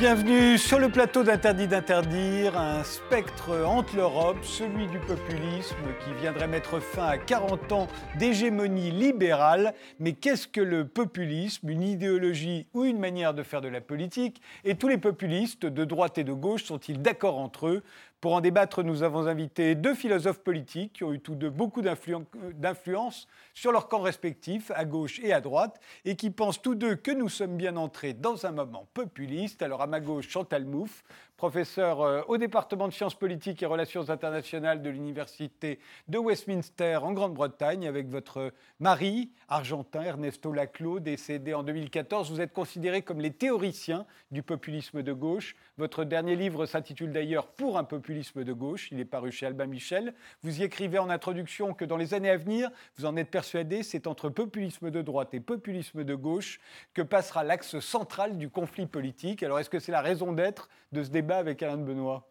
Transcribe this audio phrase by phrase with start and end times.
[0.00, 6.48] Bienvenue sur le plateau d'Interdit d'interdire, un spectre hante l'Europe, celui du populisme qui viendrait
[6.48, 7.86] mettre fin à 40 ans
[8.18, 9.74] d'hégémonie libérale.
[9.98, 11.68] Mais qu'est-ce que le populisme?
[11.68, 14.40] Une idéologie ou une manière de faire de la politique?
[14.64, 17.82] Et tous les populistes, de droite et de gauche, sont-ils d'accord entre eux?
[18.20, 21.80] Pour en débattre, nous avons invité deux philosophes politiques qui ont eu tous deux beaucoup
[21.80, 26.96] d'influence sur leurs camps respectifs, à gauche et à droite, et qui pensent tous deux
[26.96, 29.62] que nous sommes bien entrés dans un moment populiste.
[29.62, 31.02] Alors à ma gauche, Chantal Mouffe,
[31.40, 37.12] professeur euh, au département de sciences politiques et relations internationales de l'Université de Westminster en
[37.12, 42.30] Grande-Bretagne, avec votre mari argentin, Ernesto Laclos, décédé en 2014.
[42.30, 45.56] Vous êtes considéré comme les théoriciens du populisme de gauche.
[45.78, 48.92] Votre dernier livre s'intitule d'ailleurs Pour un populisme de gauche.
[48.92, 50.12] Il est paru chez Albin Michel.
[50.42, 52.68] Vous y écrivez en introduction que dans les années à venir,
[52.98, 56.60] vous en êtes persuadé, c'est entre populisme de droite et populisme de gauche
[56.92, 59.42] que passera l'axe central du conflit politique.
[59.42, 62.26] Alors est-ce que c'est la raison d'être de ce débat avec Alain de Benoît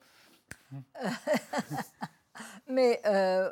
[2.67, 3.49] Mais euh,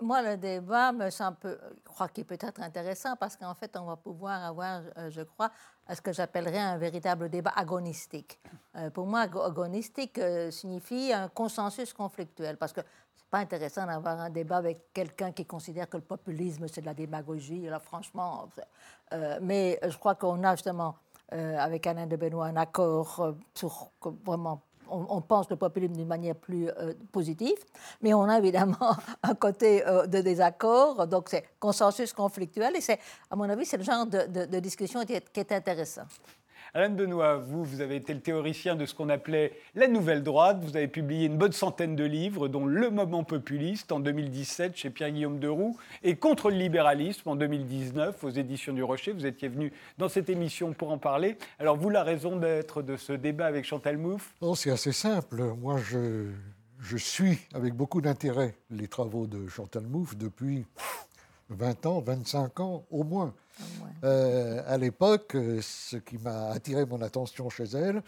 [0.00, 3.84] moi, le débat me semble, je crois qu'il peut être intéressant parce qu'en fait, on
[3.84, 5.50] va pouvoir avoir, euh, je crois,
[5.92, 8.40] ce que j'appellerais un véritable débat agonistique.
[8.76, 10.18] Euh, pour moi, agonistique
[10.50, 12.80] signifie un consensus conflictuel parce que
[13.14, 16.86] c'est pas intéressant d'avoir un débat avec quelqu'un qui considère que le populisme c'est de
[16.86, 17.62] la démagogie.
[17.62, 18.48] Là, franchement,
[19.42, 20.94] mais je crois qu'on a justement
[21.58, 23.90] avec Alain de Benoît un accord euh, sur
[24.24, 24.62] vraiment
[24.94, 27.56] on, pense le populisme d'une manière plus euh, positive,
[28.02, 32.98] mais on a évidemment un côté de désaccord, donc c'est consensus conflictuel, et c'est,
[33.30, 36.02] à mon avis, c'est le genre de, discussion qui est intéressant.
[36.74, 40.64] Alain Benoît, vous, vous avez été le théoricien de ce qu'on appelait la nouvelle droite.
[40.64, 44.88] Vous avez publié une bonne centaine de livres, dont Le moment populiste en 2017 chez
[44.88, 49.12] Pierre-Guillaume Deroux et Contre le libéralisme en 2019 aux éditions du Rocher.
[49.12, 51.36] Vous étiez venu dans cette émission pour en parler.
[51.58, 54.32] Alors, vous, la raison d'être de ce débat avec Chantal Mouffe?
[54.40, 55.42] Oh, C'est assez simple.
[55.60, 56.30] Moi, je,
[56.80, 60.64] je suis avec beaucoup d'intérêt les travaux de Chantal Mouffe depuis
[61.50, 63.34] 20 ans, 25 ans au moins.
[64.04, 68.02] Euh, à l'époque, euh, ce qui m'a attiré mon attention chez elle,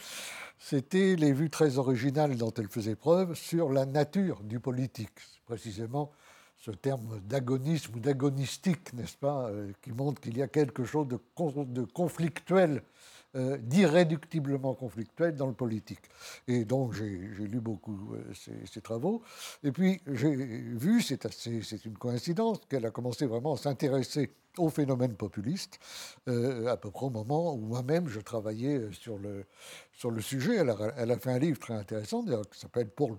[0.59, 5.21] c'était les vues très originales dont elle faisait preuve sur la nature du politique.
[5.47, 6.11] Précisément
[6.57, 11.07] ce terme d'agonisme ou d'agonistique, n'est-ce pas, euh, qui montre qu'il y a quelque chose
[11.09, 11.19] de,
[11.65, 12.83] de conflictuel
[13.37, 16.03] euh, d'irréductiblement conflictuel dans le politique.
[16.47, 18.33] Et donc j'ai lu beaucoup euh,
[18.65, 19.23] ces, travaux.
[19.65, 25.15] Et puis j'ai vu, c'est une coïncidence, qu'elle a commencé vraiment à s'intéresser au phénomène
[25.15, 25.81] populiste,
[26.29, 29.47] euh, à peu près au moment où moi-même je travaillais sur le,
[29.93, 30.59] sur le sujet.
[30.59, 33.19] Elle a, elle a fait un livre très intéressant qui s'appelle Pour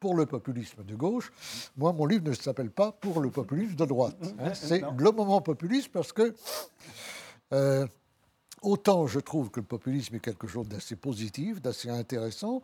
[0.00, 1.30] pour le populisme de gauche.
[1.76, 4.16] Moi, mon livre ne s'appelle pas Pour le populisme de droite.
[4.40, 4.52] Hein.
[4.52, 6.34] C'est le moment populiste parce que
[8.62, 12.62] Autant je trouve que le populisme est quelque chose d'assez positif, d'assez intéressant,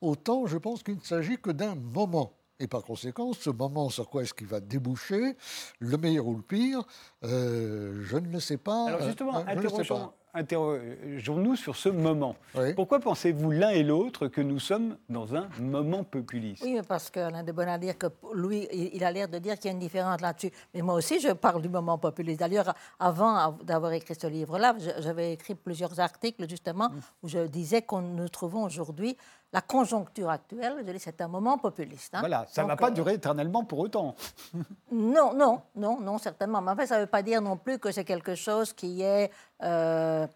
[0.00, 2.32] autant je pense qu'il ne s'agit que d'un moment.
[2.60, 5.36] Et par conséquent, ce moment sur quoi est-ce qu'il va déboucher,
[5.80, 6.82] le meilleur ou le pire,
[7.24, 8.86] euh, je ne le sais pas.
[8.88, 12.36] Alors justement, euh, interrogeons, interrogeons-nous sur ce moment.
[12.74, 16.62] Pourquoi pensez-vous l'un et l'autre que nous sommes dans un moment populiste?
[16.64, 19.72] Oui, parce qu'Alain de dire que lui, il a l'air de dire qu'il y a
[19.72, 20.50] une différence là-dessus.
[20.74, 22.40] Mais moi aussi, je parle du moment populiste.
[22.40, 27.00] D'ailleurs, avant d'avoir écrit ce livre-là, j'avais écrit plusieurs articles justement mm.
[27.22, 29.16] où je disais qu'on nous trouvons aujourd'hui
[29.54, 32.12] la conjoncture actuelle, c'est un moment populiste.
[32.12, 32.18] Hein.
[32.18, 34.16] Voilà, ça ne va pas euh, durer éternellement pour autant.
[34.90, 36.60] non, non, non, non, certainement.
[36.60, 39.02] Mais en fait, ça ne veut pas dire non plus que c'est quelque chose qui
[39.02, 39.30] est
[39.62, 40.26] euh,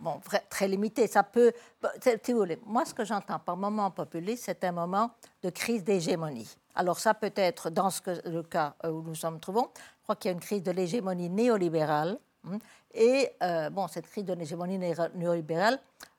[0.00, 0.20] bon,
[0.50, 1.06] très limité.
[1.06, 1.52] Ça peut.
[2.22, 5.10] Si vous voulez, moi, ce que j'entends par moment populiste, c'est un moment
[5.42, 6.54] de crise d'hégémonie.
[6.74, 9.70] Alors, ça peut être dans ce que, le cas où nous sommes trouvons.
[9.74, 12.18] Je crois qu'il y a une crise de l'hégémonie néolibérale.
[12.46, 12.58] Hein.
[12.94, 13.30] Et
[13.70, 15.78] bon, cette crise de l'hégémonie néolibérale,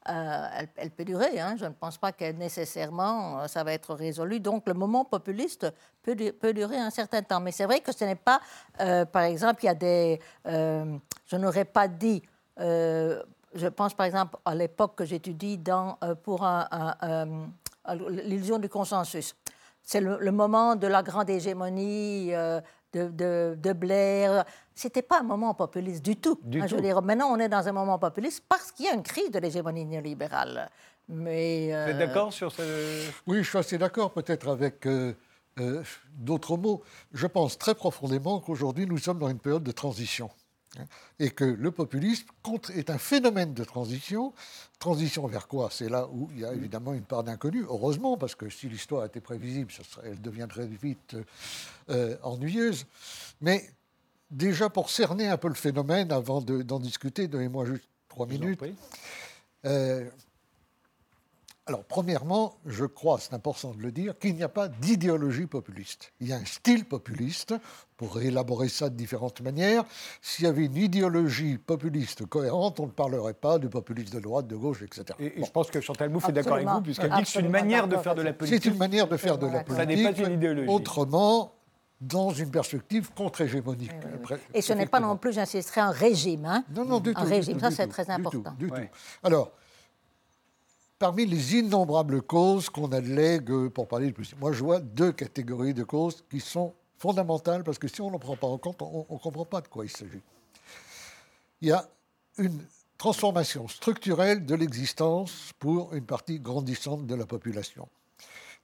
[0.09, 0.47] euh,
[0.77, 1.39] elle, peut durer.
[1.39, 1.55] Hein.
[1.59, 4.39] Je ne pense pas que nécessairement euh, ça va être résolu.
[4.39, 5.71] Donc le moment populiste
[6.01, 7.39] peut, durer un certain temps.
[7.39, 8.41] Mais c'est vrai que ce n'est pas,
[8.79, 10.19] euh, par exemple, il y a des...
[10.45, 12.23] je n'aurais pas dit...
[12.57, 16.47] je pense par exemple à l'époque que j'étudie dans, pour
[18.09, 19.35] l'illusion du consensus.
[19.83, 22.31] C'est le, moment de la grande hégémonie
[22.93, 24.45] de, de, Blair.
[24.75, 26.39] C'était pas un moment populiste du tout.
[26.43, 26.69] Du hein, tout.
[26.69, 29.03] Je veux dire, maintenant, on est dans un moment populiste parce qu'il y a une
[29.03, 30.69] crise de l'hégémonie néolibérale.
[31.09, 33.09] Mais, Vous êtes euh, d'accord sur ce...
[33.27, 35.13] Oui, je suis assez d'accord peut-être avec euh,
[35.59, 35.83] euh,
[36.13, 36.81] d'autres mots.
[37.13, 40.29] Je pense très profondément qu'aujourd'hui, nous sommes dans une période de transition.
[41.19, 42.27] Et que le populisme
[42.73, 44.33] est un phénomène de transition.
[44.79, 45.69] Transition vers quoi?
[45.71, 49.05] C'est là où il y a évidemment une part d'inconnu, heureusement, parce que si l'histoire
[49.05, 49.71] était prévisible,
[50.03, 51.17] elle deviendrait vite
[51.89, 52.85] euh, ennuyeuse.
[53.41, 53.69] Mais
[54.29, 58.61] déjà, pour cerner un peu le phénomène, avant d'en discuter, donnez-moi juste trois minutes.
[59.65, 60.09] Euh,
[61.67, 66.11] alors, premièrement, je crois, c'est important de le dire, qu'il n'y a pas d'idéologie populiste.
[66.19, 67.53] Il y a un style populiste,
[68.01, 69.83] pour élaborer ça de différentes manières.
[70.23, 74.47] S'il y avait une idéologie populiste cohérente, on ne parlerait pas de populisme de droite,
[74.47, 75.05] de gauche, etc.
[75.19, 77.49] Et, je pense que Chantal Mouffe est d'accord avec vous, puisqu'elle dit que c'est une
[77.49, 78.63] manière de faire de la politique.
[78.63, 79.75] C'est une manière de faire de la politique.
[79.75, 80.67] Ça n'est pas une idéologie.
[80.67, 81.53] Autrement,
[82.01, 83.91] dans une perspective contre-hégémonique.
[84.55, 86.45] Et ce n'est pas non plus, j'insisterai, un régime.
[86.45, 87.21] Hein non, non, du tout.
[87.21, 88.55] Un régime, ça c'est très important.
[88.57, 88.75] Du tout,
[89.21, 89.51] Alors,
[91.01, 95.73] parmi les innombrables causes qu'on allègue pour parler de plus, moi je vois deux catégories
[95.73, 99.07] de causes qui sont fondamentales parce que si on ne prend pas en compte, on
[99.09, 100.21] ne comprend pas de quoi il s'agit.
[101.59, 101.89] Il y a
[102.37, 102.63] une
[102.99, 107.87] transformation structurelle de l'existence pour une partie grandissante de la population.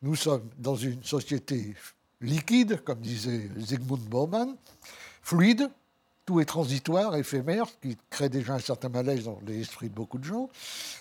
[0.04, 1.74] Nous sommes dans une société
[2.22, 4.56] liquide, comme disait Zygmunt Bauman,
[5.24, 5.72] fluide,
[6.28, 10.18] tout est transitoire, éphémère, ce qui crée déjà un certain malaise dans l'esprit de beaucoup
[10.18, 10.50] de gens.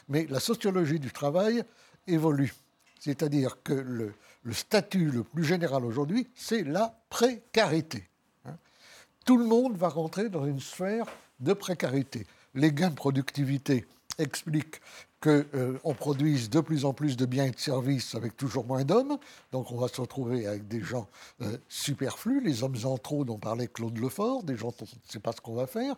[0.08, 1.64] Mais la sociologie du travail
[2.06, 2.54] évolue.
[3.00, 4.14] C'est-à-dire que le,
[4.52, 8.08] statut le plus général aujourd'hui, c'est la précarité.
[8.44, 8.56] Hein.
[9.24, 11.06] Tout le monde va rentrer dans une sphère
[11.40, 12.24] de précarité.
[12.54, 13.84] Les gains de productivité
[14.18, 14.80] expliquent
[15.26, 18.84] qu'on euh, produise de plus en plus de biens et de services avec toujours moins
[18.84, 19.18] d'hommes.
[19.50, 21.08] Donc on va se retrouver avec des gens
[21.42, 25.10] euh, superflus, les hommes en trop dont parlait Claude Lefort, des gens dont on ne
[25.10, 25.96] sait pas ce qu'on va faire.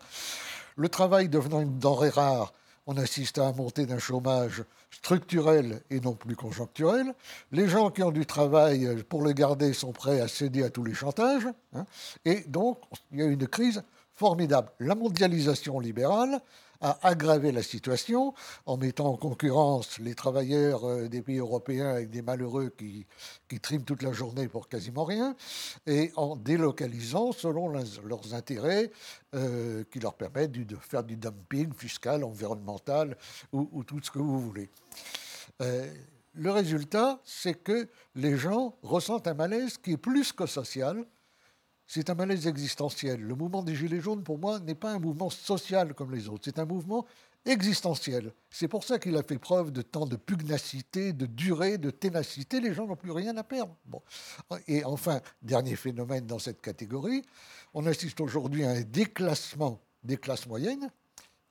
[0.76, 2.54] Le travail devenant une denrée rare,
[2.86, 7.12] on assiste à un montée d'un chômage structurel et non plus conjoncturel.
[7.52, 10.70] Les gens qui ont du travail euh, pour le garder sont prêts à céder à
[10.70, 11.48] tous les chantages.
[11.74, 11.84] Hein.
[12.24, 12.78] et donc,
[13.12, 13.82] il y a une crise
[14.14, 14.70] formidable.
[14.80, 16.40] La mondialisation libérale
[16.80, 18.34] a aggravé la situation
[18.66, 23.06] en mettant en concurrence les travailleurs euh, des pays européens avec des malheureux qui,
[23.48, 25.34] qui triment toute la journée pour quasiment rien,
[25.86, 28.90] et en délocalisant selon leurs intérêts
[29.34, 33.16] euh, qui leur permettent de faire du dumping fiscal, environnemental
[33.52, 34.68] ou, tout ce que vous voulez.
[35.60, 35.92] Euh,
[36.34, 41.04] le résultat, c'est que les gens ressentent un malaise qui est plus que social,
[41.88, 43.20] c'est un malaise existentiel.
[43.20, 46.42] Le mouvement des Gilets jaunes, pour moi, n'est pas un mouvement social comme les autres,
[46.44, 47.06] c'est un mouvement
[47.46, 48.32] existentiel.
[48.50, 52.60] C'est pour ça qu'il a fait preuve de tant de pugnacité, de durée, de ténacité.
[52.60, 53.74] Les gens n'ont plus rien à perdre.
[53.86, 54.02] Bon.
[54.66, 57.22] Et enfin, dernier phénomène dans cette catégorie,
[57.72, 60.90] on assiste aujourd'hui à un déclassement des classes moyennes,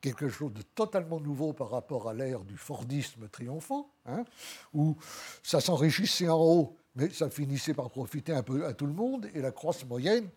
[0.00, 4.24] quelque chose de totalement nouveau par rapport à l'ère du Fordisme triomphant, hein,
[4.72, 4.96] où
[5.42, 9.28] ça s'enrichissait en haut mais ça finissait par profiter un peu à tout le monde
[9.32, 10.28] et la crosse moyenne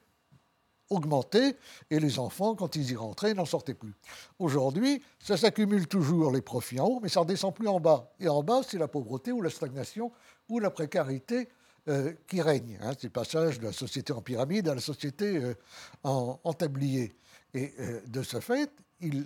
[0.92, 1.56] augmentait
[1.90, 3.94] et les enfants, quand ils y rentraient, n'en sortaient plus.
[4.38, 8.13] Aujourd'hui, ça s'accumule toujours les profits en haut, mais ça ne redescend plus en bas.
[8.19, 10.12] Et en bas, c'est la pauvreté ou la stagnation
[10.50, 11.50] ou la précarité
[11.88, 12.78] euh, qui règne.
[12.81, 12.92] Hein.
[12.94, 15.56] C'est le passage de la société en pyramide à la société euh,
[16.04, 17.16] en, tablier.
[17.56, 19.25] Et euh, de ce fait, il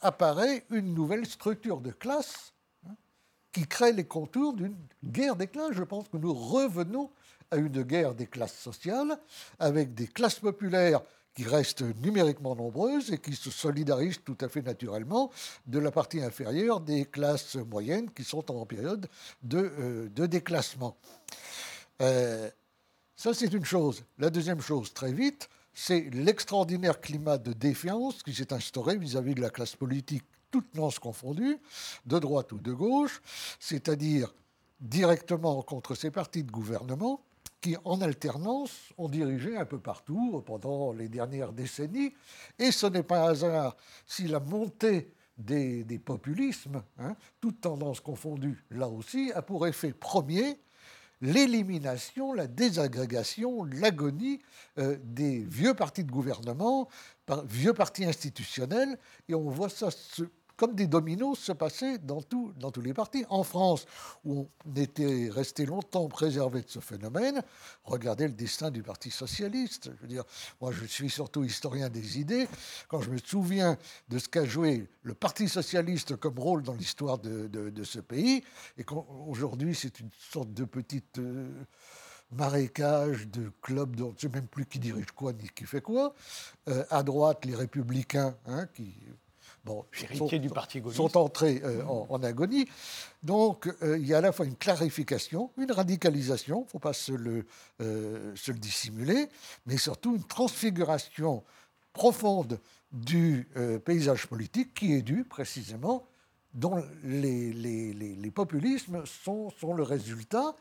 [0.00, 2.51] apparaît une nouvelle structure de classe
[3.52, 5.72] qui crée les contours d'une guerre des classes.
[5.72, 7.10] Je pense que nous revenons
[7.50, 9.18] à une guerre des classes sociales,
[9.58, 11.02] avec des classes populaires
[11.34, 15.30] qui restent numériquement nombreuses et qui se solidarisent tout à fait naturellement
[15.66, 19.08] de la partie inférieure des classes moyennes qui sont en période
[19.42, 20.96] de, euh, déclassement.
[22.00, 22.50] Euh,
[23.16, 24.04] ça, c'est une chose.
[24.18, 29.22] La deuxième chose, très vite, c'est l'extraordinaire climat de défiance qui s'est instauré vis à
[29.22, 31.58] -vis de la classe politique toutes nuances confondues,
[32.06, 33.20] de droite ou de gauche,
[33.58, 34.32] c'est-à-dire
[34.80, 37.24] directement contre ces partis de gouvernement
[37.60, 42.12] qui, en alternance, ont dirigé un peu partout pendant les dernières décennies.
[42.58, 48.64] Et ce n'est pas un hasard si la montée des, populismes, hein, toutes tendances confondues
[48.70, 50.58] là aussi, a pour effet premier
[51.22, 54.40] l'élimination, la désagrégation, l'agonie
[54.78, 56.88] euh, des vieux partis de gouvernement,
[57.46, 60.24] vieux partis institutionnels, et on voit ça se
[60.56, 62.20] comme des dominos se passaient dans,
[62.56, 63.24] dans tous les partis.
[63.28, 63.86] En France,
[64.24, 67.42] où on était resté longtemps préservé de ce phénomène,
[67.84, 69.90] regardez le destin du Parti socialiste.
[69.96, 70.24] Je veux dire,
[70.60, 72.48] moi, je suis surtout historien des idées.
[72.88, 73.76] Quand je me souviens
[74.08, 78.42] de ce qu'a joué le Parti socialiste comme rôle dans l'histoire de, ce pays,
[78.78, 81.18] et qu'aujourd'hui, c'est une sorte de petite.
[81.18, 81.48] Euh,
[82.32, 85.80] marécage de clubs, dont je ne sais même plus qui dirige quoi ni qui fait
[85.80, 86.14] quoi.
[86.68, 88.94] Euh, à droite, les républicains, hein, qui
[89.64, 92.68] bon, sont, du Parti sont entrés euh, en, agonie.
[93.22, 96.78] Donc euh, il y a à la fois une clarification, une radicalisation, il ne faut
[96.78, 97.46] pas se le,
[97.80, 99.28] euh, se le, dissimuler,
[99.66, 101.42] mais surtout une transfiguration
[101.92, 102.58] profonde
[102.90, 103.48] du
[103.84, 106.06] paysage politique qui est due précisément
[106.52, 110.54] dont les, les, les, populismes sont, sont, le résultat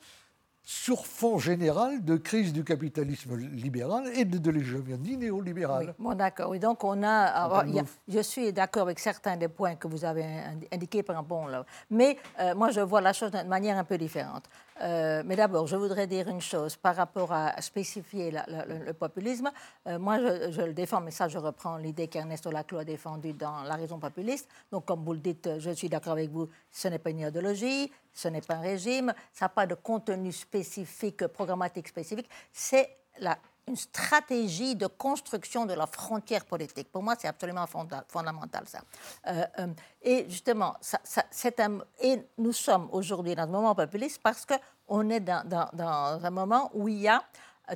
[0.63, 5.88] sur fond général de crise du capitalisme libéral et de, de l'hégémonie néolibérale.
[5.88, 6.50] Oui, bon, d'accord.
[6.50, 7.65] Oui, donc on a,
[8.08, 10.25] je suis d'accord avec certains des points que vous avez
[10.72, 13.98] indiqués par bon là, mais euh, moi je vois la chose d'une manière un peu
[13.98, 14.44] différente.
[14.82, 19.52] Euh, mais d'abord, je voudrais dire une chose par rapport à spécifier le, populisme.
[19.88, 20.18] Euh, moi,
[20.50, 24.00] je, le défends, mais ça, je reprends l'idée qu'Ernesto Laclau a défendue dans La raison
[24.00, 24.50] populiste.
[24.72, 27.92] Donc, comme vous le dites, je suis d'accord avec vous, ce n'est pas une idéologie,
[28.14, 32.90] ce n'est pas un régime, ça n'a pas de contenu spécifique, programmatique spécifique, c'est
[33.72, 36.92] une stratégie de construction de la frontière politique.
[36.92, 37.66] Pour moi, c'est absolument
[38.08, 38.82] fondamental, ça.
[39.28, 39.68] Euh, euh,
[40.01, 41.00] et justement, ça,
[41.60, 45.70] un, et nous sommes aujourd'hui dans un moment populiste parce qu'on est dans,
[46.24, 47.24] un moment où il y a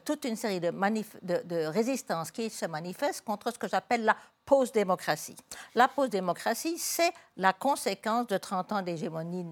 [0.03, 4.17] toute une série de, de, de résistances qui se manifestent contre ce que j'appelle la
[4.45, 5.35] post-démocratie.
[5.73, 9.45] La post-démocratie, c'est la conséquence de 30 ans d'hégémonie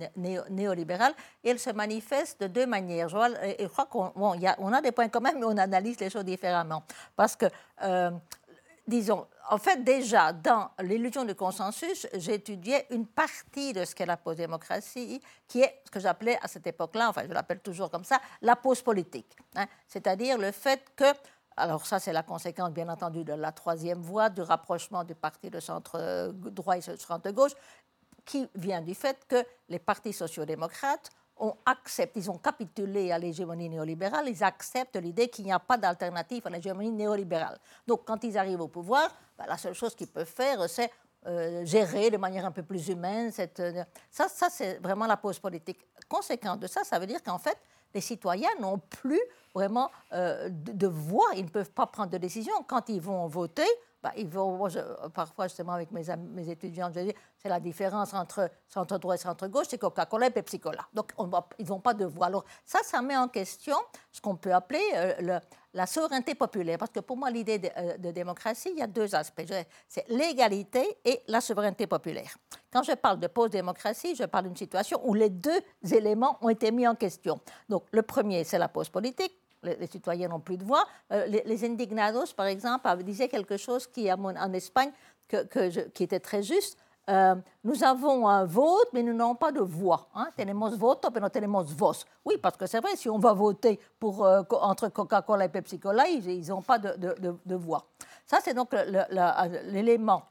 [0.50, 3.10] néolibérale et elle se manifeste de deux manières.
[3.10, 3.18] Je,
[3.60, 6.84] je crois qu'on bon, a, a des points communs, mais on analyse les choses différemment.
[7.16, 7.46] Parce que,
[7.84, 8.12] euh,
[8.88, 14.18] disons, en fait, déjà, dans l'illusion du consensus, j'étudiais une partie de ce qu'est la
[14.18, 18.22] post-démocratie, qui est ce que j'appelais à cette époque-là, enfin, je l'appelle toujours comme ça,
[18.42, 19.36] la post-politique.
[19.56, 19.66] Hein.
[19.88, 21.06] C'est-à-dire le fait que
[21.58, 25.50] alors ça, c'est la conséquence, bien entendu, de la troisième voie, du rapprochement du parti
[25.50, 27.54] de centre euh, droit et centre gauche,
[28.26, 33.68] qui vient du fait que les partis sociaux-démocrates ont accepté, ils ont capitulé à l'hégémonie
[33.70, 37.60] néolibérale, ils acceptent l'idée qu'il n'y a pas d'alternative à l'hégémonie néolibérale.
[37.88, 40.92] Donc quand ils arrivent au pouvoir, ben, la seule chose qu'ils peuvent faire, c'est
[41.26, 43.32] euh, gérer de manière un peu plus humaine.
[43.32, 45.80] Cette, euh, ça, ça c'est vraiment la pause politique.
[46.08, 47.58] Conséquence de ça, ça veut dire qu'en fait,
[47.94, 49.22] les citoyens n'ont plus
[49.54, 52.54] vraiment euh, de, voix, ils ne peuvent pas prendre de décision.
[52.68, 53.68] Quand ils vont voter,
[54.02, 54.68] bah, ils vont,
[55.14, 59.18] parfois justement avec mes, mes étudiants, je dis, c'est la différence entre centre droit et
[59.18, 60.86] centre gauche, c'est Coca-Cola et Pepsi-Cola.
[60.94, 61.14] Donc
[61.60, 62.28] ils n'ont pas de voix.
[62.28, 63.78] Alors ça, ça met en question
[64.12, 65.40] ce qu'on peut appeler euh, le,
[65.74, 66.78] la souveraineté populaire.
[66.78, 69.44] Parce que pour moi, l'idée de, euh, démocratie, il y a deux aspects.
[69.88, 72.38] C'est l'égalité et la souveraineté populaire.
[72.72, 75.62] Quand je parle de post-démocratie, je parle d'une situation où les deux
[75.92, 77.40] éléments ont été mis en question.
[77.70, 79.22] Donc le premier, c'est la pause polique
[79.64, 80.86] les, citoyens n'ont plus de voix.
[81.12, 84.92] Euh, les, indignados, par exemple, disaient quelque chose qui, en Espagne,
[85.94, 86.78] qui était très juste.
[87.10, 90.08] Euh, nous avons un vote, mais nous n'avons pas de voix.
[90.16, 90.30] Hein?
[90.38, 92.06] Tenemos voto, pero tenemos voz.
[92.24, 96.08] Oui, parce que c'est vrai, si on va voter pour, euh, entre Coca-Cola et Pepsi-Cola,
[96.08, 96.96] ils n'ont pas de,
[97.46, 97.86] de, voix.
[98.26, 98.74] Ça, c'est donc
[99.66, 100.24] l'élément,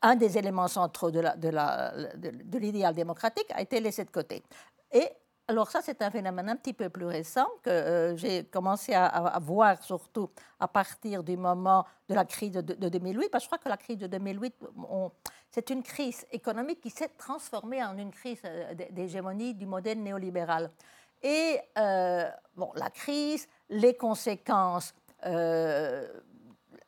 [0.00, 4.42] un des éléments centraux de l'idéal démocratique a été laissé de côté.
[4.90, 5.10] Et
[5.48, 9.38] alors ça, c'est un phénomène un petit peu plus récent que euh, j'ai commencé à,
[9.40, 13.58] voir surtout à partir du moment de la crise de, 2008, parce que je crois
[13.58, 14.54] que la crise de 2008,
[15.52, 20.68] c'est une crise économique qui s'est transformée en une crise euh, d'hégémonie du modèle néolibéral.
[21.22, 24.94] Et euh, bon, la crise, les conséquences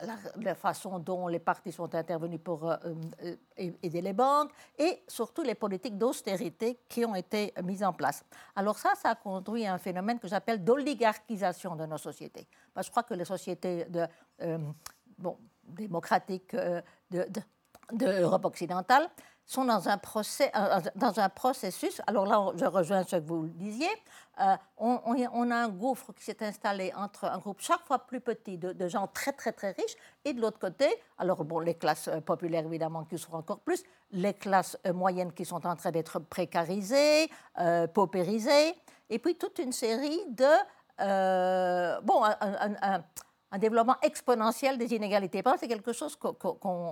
[0.01, 2.77] la, façon dont les partis sont intervenus pour euh,
[3.23, 8.23] euh, aider les banques et surtout les politiques d'austérité qui ont été mises en place.
[8.55, 12.47] Alors ça, ça a conduit à un phénomène que j'appelle d'oligarchisation de nos sociétés.
[12.73, 14.05] Parce que je crois que les sociétés de,
[14.41, 14.57] euh,
[15.17, 16.55] bon, démocratiques
[17.11, 19.09] d'Europe de, occidentale
[19.49, 20.51] sont dans un, procès,
[20.95, 23.89] dans un processus, alors là je rejoins ce que vous disiez,
[24.39, 28.59] euh, on, a un gouffre qui s'est installé entre un groupe chaque fois plus petit
[28.59, 30.85] de, gens très très très riches et de l'autre côté,
[31.17, 35.33] alors bon, les classes euh, populaires évidemment qui sont encore plus, les classes euh, moyennes
[35.33, 37.27] qui sont en train d'être précarisées,
[37.95, 38.75] paupérisées,
[39.09, 42.01] et puis toute une série de...
[42.03, 43.03] bon, un
[43.57, 45.41] développement exponentiel des inégalités.
[45.59, 46.17] C'est quelque chose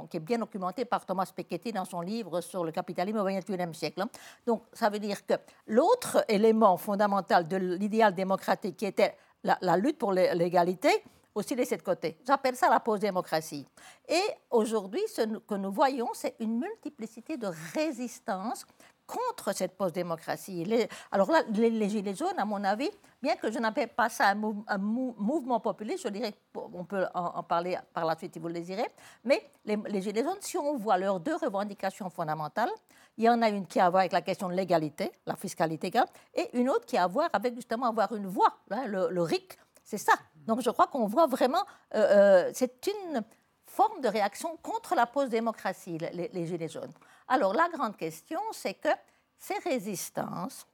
[0.09, 3.73] qui est bien documenté par Thomas Piketty dans son livre sur le capitalisme au XXIe
[3.73, 4.01] siècle.
[4.01, 4.09] Hein.
[4.45, 5.33] Donc, ça veut dire que
[5.67, 10.89] l'autre élément fondamental de l'idéal démocratique, qui était la, lutte pour l'égalité,
[11.35, 12.17] aussi laissé de côté.
[12.25, 13.67] J'appelle ça la post-démocratie.
[14.09, 18.65] Et aujourd'hui, ce que nous voyons, c'est une multiplicité de résistances
[19.07, 20.87] contre cette post-démocratie.
[21.11, 22.89] Alors là, les, Gilets jaunes, à mon avis,
[23.23, 24.33] bien que je n'appelle pas ça
[24.67, 28.55] un, mouvement populiste, je dirais on peut en, parler par la suite si vous le
[28.55, 28.89] désirez,
[29.23, 32.69] mais les, Gilets jaunes, si on voit leurs deux revendications fondamentales,
[33.17, 35.35] il y en a une qui a à voir avec la question de l'égalité, la
[35.35, 35.91] fiscalité,
[36.35, 39.57] et une autre qui a à voir avec justement avoir une voix, hein, le, RIC,
[39.83, 40.13] c'est ça.
[40.45, 41.63] Donc je crois qu'on voit vraiment,
[41.95, 43.23] euh, euh, c'est une
[43.65, 46.93] forme de réaction contre la post-démocratie, les Gilets jaunes.
[47.27, 48.89] Alors la grande question, c'est que
[49.37, 50.65] ces résistances,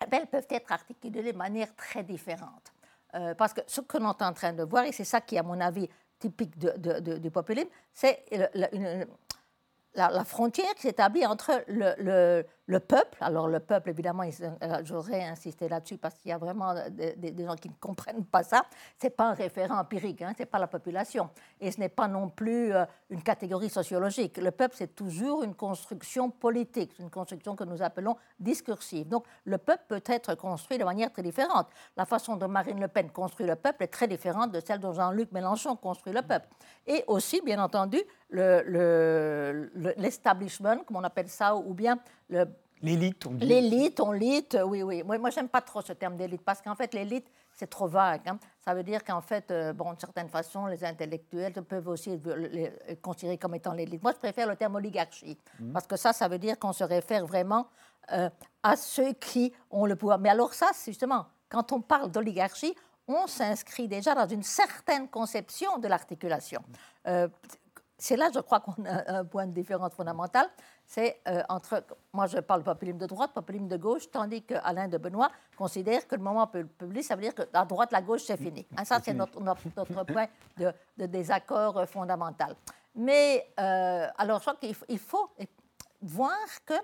[0.00, 2.72] eh elles peuvent être articulées de manière très différente.
[3.14, 5.38] Euh, parce que ce que l'on est en train de voir, et c'est ça qui
[5.38, 8.24] à mon avis typique du populisme, c'est
[9.94, 12.46] la, frontière qui s'établit entre le
[12.80, 13.18] peuple.
[13.20, 17.56] Alors le peuple, évidemment, euh, j'aurais insisté là-dessus parce qu'il y a vraiment des, gens
[17.56, 18.64] qui ne comprennent pas ça.
[19.00, 21.30] Ce n'est pas un référent empirique, hein, ce n'est pas la population.
[21.60, 24.38] Et ce n'est pas non plus euh, une catégorie sociologique.
[24.38, 29.08] Le peuple, c'est toujours une construction politique, une construction que nous appelons discursive.
[29.08, 31.68] Donc le peuple peut être construit de manière très différente.
[31.96, 34.92] La façon dont Marine Le Pen construit le peuple est très différente de celle dont
[34.92, 36.48] Jean-Luc Mélenchon construit le peuple.
[36.86, 37.98] Et aussi, bien entendu,
[38.30, 41.98] l'establishment, le, comme on appelle ça, ou bien
[42.28, 42.46] le,
[42.82, 43.46] L'élite, on dit.
[43.46, 45.02] L'élite, on lit, oui, oui.
[45.04, 48.28] Moi, moi j'aime pas trop ce terme d'élite parce qu'en fait, l'élite, c'est trop vague.
[48.28, 48.38] Hein.
[48.64, 52.18] Ça veut dire qu'en fait, euh, bon, de certaine façon, les intellectuels peuvent aussi
[52.50, 54.02] les considérer comme étant l'élite.
[54.02, 55.72] Moi, je préfère le terme oligarchie mmh.
[55.72, 57.68] parce que ça, ça veut dire qu'on se réfère vraiment
[58.10, 58.28] euh,
[58.64, 60.18] à ceux qui ont le pouvoir.
[60.18, 62.74] Mais alors ça, justement, quand on parle d'oligarchie,
[63.06, 66.62] on s'inscrit déjà dans une certaine conception de l'articulation.
[67.06, 67.28] Euh,
[67.96, 70.48] c'est là, je crois, qu'on a un point de différence fondamental.
[70.94, 71.82] C'est euh, entre,
[72.12, 76.16] moi je parle populisme de droite, populisme de gauche, tandis qu'Alain de Benoît considère que
[76.16, 78.66] le moment populiste, ça veut dire que la droite, la gauche, c'est fini.
[78.76, 79.62] Hein, ça, c'est notre, notre,
[80.04, 80.26] point
[80.58, 82.54] de, désaccord euh, fondamental.
[82.94, 85.30] Mais, alors, je crois qu'il faut
[86.02, 86.74] voir que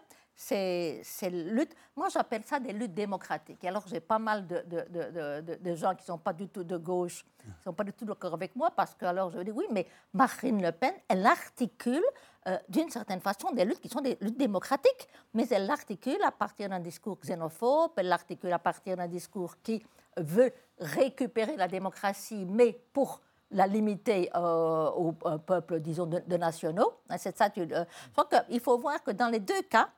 [0.41, 1.75] c'est lutte.
[1.97, 3.65] Moi, j'appelle ça des luttes démocratiques.
[3.65, 6.77] alors, j'ai pas mal de, de, de, gens qui ne sont pas du tout de
[6.77, 9.51] gauche, qui ne sont pas du tout d'accord avec moi, parce que alors je dis
[9.51, 12.05] oui, mais Marine Le Pen, elle articule
[12.47, 16.31] euh, d'une certaine façon des luttes qui sont des luttes démocratiques, mais elle l'articule à
[16.31, 19.85] partir d'un discours xénophobe, elle l'articule à partir d'un discours qui
[20.17, 26.93] veut récupérer la démocratie, mais pour la limiter euh, au peuple, disons, de, nationaux.
[27.17, 27.49] C'est ça.
[27.59, 29.89] Euh, je crois qu'il faut voir que dans les deux cas,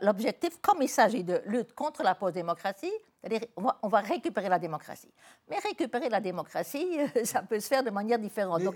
[0.00, 2.92] l'objectif, comme il s'agit de lutte contre la post-démocratie,
[3.22, 5.12] c'est-à-dire on, va, récupérer la démocratie.
[5.48, 8.62] Mais récupérer la démocratie, ça peut se faire de manière différente.
[8.62, 8.74] Donc,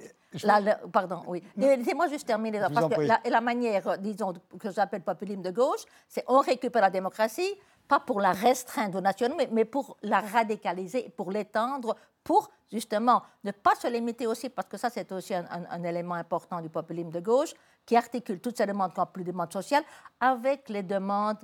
[0.93, 1.43] pardon, oui.
[1.57, 2.61] Laissez-moi juste terminer.
[2.73, 6.91] Parce que la, la, manière, disons, que j'appelle populisme de gauche, c'est on récupère la
[6.91, 7.57] démocratie,
[7.89, 13.53] pas pour la restreindre aux nationaux, mais, pour la radicaliser, pour l'étendre, pour justement ne
[13.53, 17.21] pas se limiter aussi, parce que ça c'est aussi un, élément important du populisme de
[17.21, 19.85] gauche, qui articule toutes ces demandes comme plus de demandes sociales
[20.19, 21.39] avec les demandes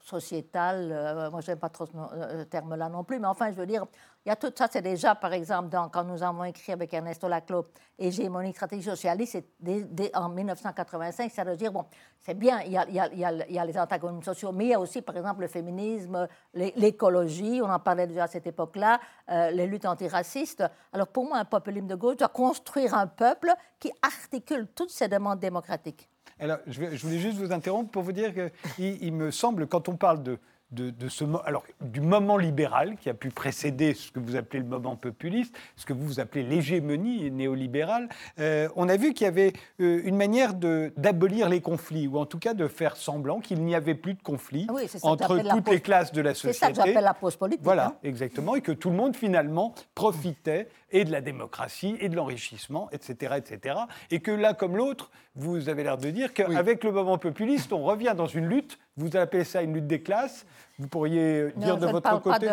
[0.00, 0.90] sociétales.
[0.92, 3.86] Euh, moi, je n'aime pas trop ce terme-là non plus, mais enfin, je veux dire,
[4.28, 7.26] il y a tout ça, c'est déjà, par exemple, quand nous avons écrit avec Ernesto
[7.28, 7.64] Laclos
[7.98, 11.86] Hégémonie stratégie socialiste, c'est en 1985, ça veut dire, bon,
[12.20, 14.80] c'est bien, il y, a, il, y a, les antagonismes sociaux, mais il y a
[14.80, 19.66] aussi, par exemple, le féminisme, l'écologie, on en parlait déjà à cette époque-là, euh, les
[19.66, 20.62] luttes antiracistes.
[20.92, 25.08] Alors pour moi, un populisme de gauche doit construire un peuple qui articule toutes ces
[25.08, 26.06] demandes démocratiques.
[26.38, 29.96] Alors, je, voulais juste vous interrompre pour vous dire qu'il il me semble, quand on
[29.96, 30.38] parle de
[30.70, 34.68] de, ce, alors, du moment libéral qui a pu précéder ce que vous appelez le
[34.68, 39.54] moment populiste, ce que vous appelez l'hégémonie néolibérale, euh, on a vu qu'il y avait
[39.80, 43.74] euh, une manière d'abolir les conflits, ou en tout cas de faire semblant qu'il n'y
[43.74, 46.52] avait plus de conflits ah entre toutes les classes de la société.
[46.52, 47.62] C'est ça que j'appelle la pause politique.
[47.62, 47.96] Voilà, hein.
[48.02, 52.88] exactement, et que tout le monde finalement profitait et de la démocratie et de l'enrichissement,
[52.92, 53.80] etc., etc.
[54.10, 57.84] Et que l'un comme l'autre, vous avez l'air de dire qu'avec le moment populiste, on
[57.84, 58.78] revient dans une lutte.
[58.96, 60.44] Vous appelez ça une lutte des classes.
[60.78, 62.50] Vous pourriez dire de votre côté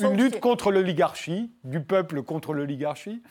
[0.00, 3.22] une lutte contre l'oligarchie, du peuple contre l'oligarchie.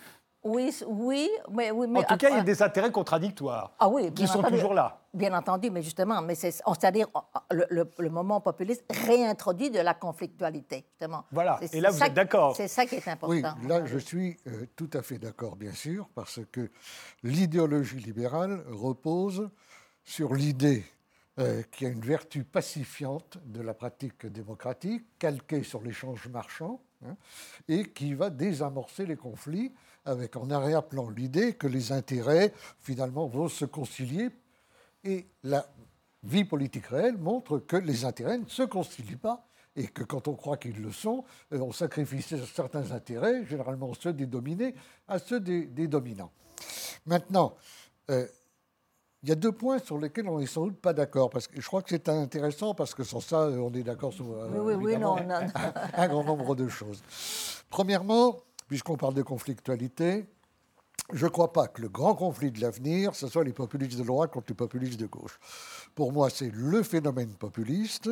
[0.43, 3.89] Oui, oui, mais, oui, mais en tout cas, il y a des intérêts contradictoires ah
[3.89, 5.01] oui, qui sont toujours là.
[5.13, 7.07] Bien entendu, mais justement, mais c'est, à dire
[7.51, 11.25] le, moment populiste réintroduit de la conflictualité, justement.
[11.31, 11.59] Voilà.
[11.73, 12.55] Et là, vous êtes d'accord.
[12.55, 13.55] C'est ça qui est important.
[13.61, 16.69] Oui, là, je suis euh, tout à fait d'accord, bien sûr, parce que
[17.23, 19.49] l'idéologie libérale repose
[20.03, 20.85] sur l'idée
[21.39, 27.15] euh, qui a une vertu pacifiante de la pratique démocratique, calquée sur l'échange marchand, hein,
[27.67, 29.71] et qui va désamorcer les conflits
[30.07, 34.29] avec en arrière-plan l'idée que les intérêts, finalement, vont se concilier.
[35.03, 35.65] Et la
[36.23, 40.33] vie politique réelle montre que les intérêts ne se concilient pas et que quand on
[40.33, 44.73] croit qu'ils le sont, euh, on sacrifie certains intérêts, généralement ceux des dominés,
[45.07, 46.31] à ceux des, dominants.
[47.05, 47.55] Maintenant,
[48.09, 48.25] euh,
[49.21, 51.61] il y a deux points sur lesquels on n'est sans doute pas d'accord, parce que
[51.61, 54.25] je crois que c'est intéressant, parce que sans ça, on est d'accord sur
[55.93, 57.03] un grand nombre de choses.
[57.69, 58.37] Premièrement,
[58.67, 60.25] puisqu'on parle de conflictualité,
[61.13, 64.03] je ne crois pas que le grand conflit de l'avenir, ce soit les populistes de
[64.03, 65.39] droite contre les populistes de gauche.
[65.95, 68.09] Pour moi, c'est le phénomène populiste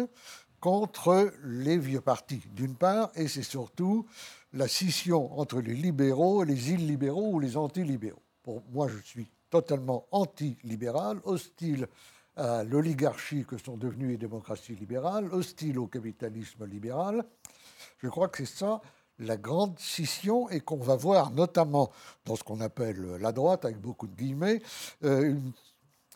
[0.62, 4.06] contre les vieux partis, d'une part, et c'est surtout
[4.54, 8.22] la scission entre les libéraux et les illibéraux ou les anti-libéraux.
[8.41, 11.88] Pour moi, je suis totalement anti-libéral, hostile
[12.38, 17.26] à l'oligarchie que sont devenues les démocraties libérales, hostile au capitalisme libéral.
[18.00, 18.82] Je crois que c'est ça
[19.19, 21.91] la grande scission et qu'on va voir notamment
[22.25, 24.62] dans ce qu'on appelle la droite, avec beaucoup de guillemets,
[25.04, 25.36] euh,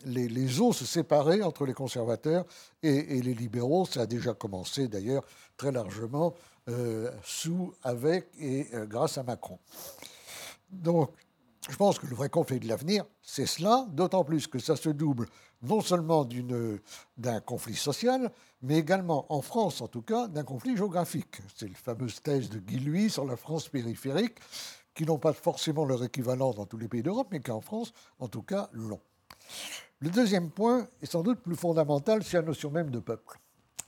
[0.04, 2.44] les, les, eaux se séparaient entre les conservateurs
[2.82, 3.86] et, les libéraux.
[3.86, 5.24] Ça a déjà commencé d'ailleurs
[5.56, 6.34] très largement
[6.68, 9.58] euh, sous, avec et euh, grâce à Macron.
[10.70, 11.10] Donc,
[11.68, 14.88] je pense que le vrai conflit de l'avenir, c'est cela, d'autant plus que ça se
[14.88, 15.26] double
[15.62, 16.26] non seulement
[17.18, 21.36] d'un conflit social, mais également, en France en tout cas, d'un conflit géographique.
[21.54, 24.38] C'est la fameuse thèse de Guy Louis sur la France périphérique,
[24.94, 28.28] qui n'ont pas forcément leur équivalent dans tous les pays d'Europe, mais qu'en France, en
[28.28, 29.00] tout cas, l'ont.
[29.98, 33.38] Le deuxième point est sans doute plus fondamental, c'est la notion même de peuple.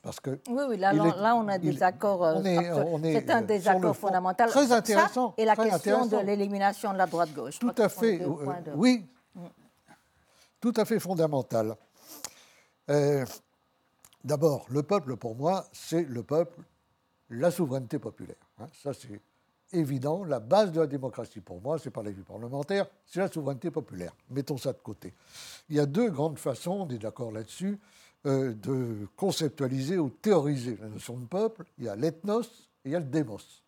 [0.02, 2.24] Parce que oui, oui, là, là on a des accords.
[2.24, 4.50] Euh, c'est un désaccord fondamental.
[4.50, 5.28] Très intéressant.
[5.28, 7.60] Ça, et la question de l'élimination de la droite-gauche.
[7.60, 8.20] Tout à fait.
[8.20, 9.40] Euh, oui, mm.
[10.60, 11.76] tout à fait fondamental.
[12.90, 13.24] Euh,
[14.24, 16.60] d'abord, le peuple, pour moi, c'est le peuple,
[17.30, 18.34] la souveraineté populaire.
[18.58, 18.66] Hein.
[18.82, 19.20] ça, c'est
[19.72, 20.24] évident.
[20.24, 23.70] La base de la démocratie, pour moi, c'est pas la vie parlementaire, c'est la souveraineté
[23.70, 24.12] populaire.
[24.30, 25.14] Mettons ça de côté.
[25.70, 27.78] Il y a deux grandes façons, on est d'accord là-dessus,
[28.26, 31.64] euh, de conceptualiser ou théoriser la notion de peuple.
[31.78, 33.62] Il y a l'ethnos et il y a le démos.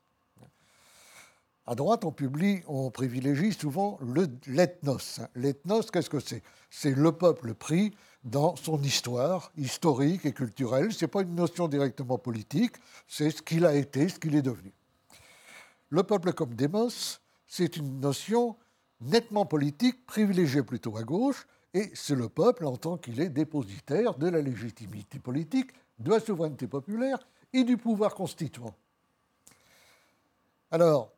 [1.67, 3.99] À droite, on publie, on privilégie souvent
[4.47, 5.21] l'ethnos.
[5.35, 6.43] L'ethnos, qu'est-ce que c'est?
[6.71, 10.93] C'est le peuple pris dans son histoire historique et culturelle.
[10.93, 12.77] Ce n'est pas une notion directement politique,
[13.09, 14.73] c'est ce qu'il a été, ce qu'il est devenu.
[15.89, 18.57] Le peuple comme démos, c'est une notion
[19.01, 24.15] nettement politique, privilégiée plutôt à gauche, et c'est le peuple en tant qu'il est dépositaire
[24.15, 27.19] de la légitimité politique, de la souveraineté populaire
[27.53, 28.75] et du pouvoir constituant.
[30.71, 31.13] Alors,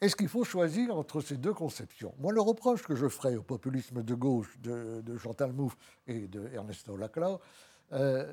[0.00, 2.14] est-ce qu'il faut choisir entre ces deux conceptions?
[2.18, 6.28] Moi, le reproche que je ferai au populisme de gauche de, de Chantal Mouffe et
[6.28, 7.40] de Ernesto Laclau,
[7.92, 8.32] euh,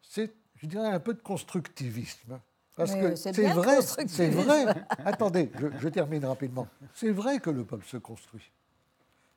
[0.00, 2.40] c'est, je dirais, un peu de constructivisme.
[2.76, 4.64] Parce que c'est vrai, c'est vrai.
[5.04, 6.68] Attendez, je, je termine rapidement.
[6.94, 8.50] C'est vrai que le peuple se construit.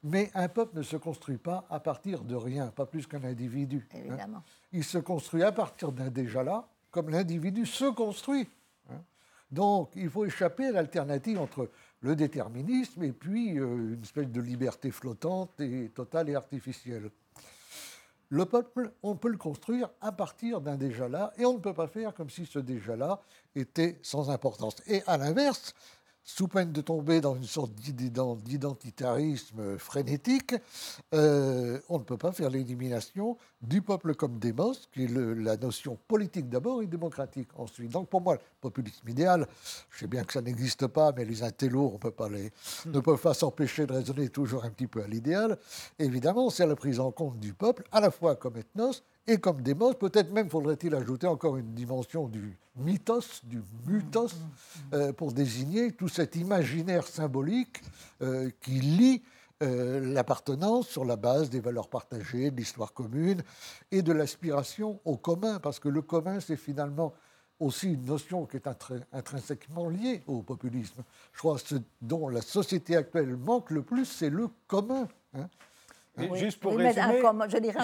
[0.07, 3.87] Mais un peuple ne se construit pas à partir de rien, pas plus qu'un individu.
[3.91, 3.97] Hein.
[4.05, 4.43] Évidemment.
[4.71, 8.47] Il se construit à partir d'un déjà là, comme l'individu se construit.
[8.91, 9.01] Hein.
[9.49, 14.41] Donc, il faut échapper à l'alternative entre le déterminisme et puis euh, une espèce de
[14.41, 17.09] liberté flottante et totale et artificielle.
[18.29, 21.73] Le peuple, on peut le construire à partir d'un déjà là, et on ne peut
[21.73, 23.21] pas faire comme si ce déjà là
[23.55, 24.75] était sans importance.
[24.85, 25.73] Et à l'inverse,
[26.25, 30.55] sous peine de tomber dans une sorte d'identitarisme frénétique,
[31.13, 35.97] euh, on ne peut pas faire l'élimination du peuple comme démos, qui est la notion
[36.07, 37.91] politique d'abord et démocratique ensuite.
[37.91, 39.47] Donc pour moi, le populisme idéal,
[39.91, 42.51] je sais bien que ça n'existe pas, mais les intellos on peut pas les,
[42.85, 45.57] ne peuvent pas s'empêcher de raisonner toujours un petit peu à l'idéal.
[45.99, 49.61] Évidemment, c'est la prise en compte du peuple, à la fois comme ethnos et comme
[49.61, 49.95] démos.
[49.95, 54.35] Peut-être même faudrait-il ajouter encore une dimension du mythos, du mutos,
[54.93, 57.81] euh, pour désigner tout cet imaginaire symbolique
[58.21, 59.23] euh, qui lie
[59.65, 63.41] euh, l'appartenance sur la base des valeurs partagées, de l'histoire commune
[63.91, 67.13] et de l'aspiration au commun, parce que le commun, c'est finalement
[67.59, 68.67] aussi une notion qui est
[69.11, 71.03] intrinsèquement liée au populisme.
[71.33, 75.07] Je crois que ce dont la société actuelle manque le plus, c'est le commun.
[75.33, 75.49] Hein.
[76.35, 77.21] Juste pour résumer,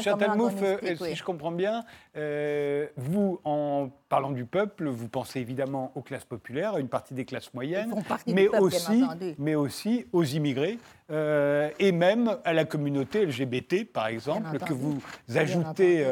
[0.02, 1.84] Chantal Mouffe, euh, si je comprends bien,
[2.16, 7.14] euh, vous, en parlant du peuple, vous pensez évidemment aux classes populaires, à une partie
[7.14, 7.94] des classes moyennes,
[8.28, 9.04] mais, aussi,
[9.38, 10.80] mais aussi aux immigrés
[11.12, 15.02] euh, et même à la communauté LGBT, par exemple, que vous
[15.36, 16.06] ajoutez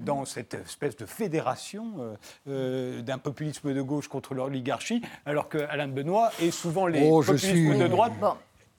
[0.00, 6.30] dans cette espèce de fédération d'un populisme de gauche contre l'oligarchie, alors que Alain Benoît
[6.42, 8.12] et souvent les oh, populismes de droite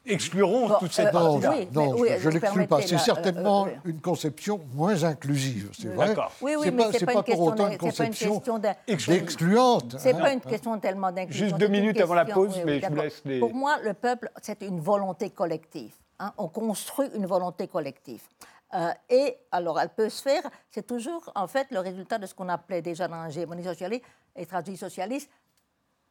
[0.10, 2.82] excluront toute cette euh, Non, je ne l'exclus pas.
[2.82, 6.16] C'est certainement euh, euh, une conception moins inclusive, c'est vrai.
[6.42, 8.42] Oui, oui, mais ce n'est pas, pour autant une conception
[8.88, 9.98] excluante.
[10.00, 11.48] Ce n'est pas une question tellement d'inclusion.
[11.48, 13.40] Juste deux minutes avant la pause, mais je vous laisse les...
[13.40, 15.94] Pour moi, le peuple, c'est une volonté collective.
[16.20, 16.34] Hein.
[16.38, 18.22] On construit une volonté collective.
[19.10, 22.50] et alors, elle peut se faire, c'est toujours en fait le résultat de ce qu'on
[22.50, 24.04] appelait déjà dans l'hégémonie socialiste
[24.36, 25.30] et stratégie socialiste,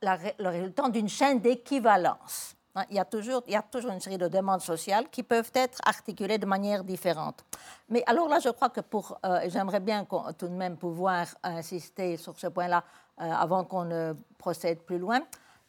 [0.03, 2.58] le résultat d'une chaîne d'équivalence.
[2.75, 3.43] Hein, il y, a toujours,
[3.91, 7.45] une série de demandes sociales qui peuvent être articulées de manière différente.
[7.89, 10.07] Mais alors là, je crois que pour, euh, j'aimerais bien
[10.39, 12.85] tout de même pouvoir insister sur ce point-là
[13.21, 15.21] euh, avant qu'on ne procède plus loin.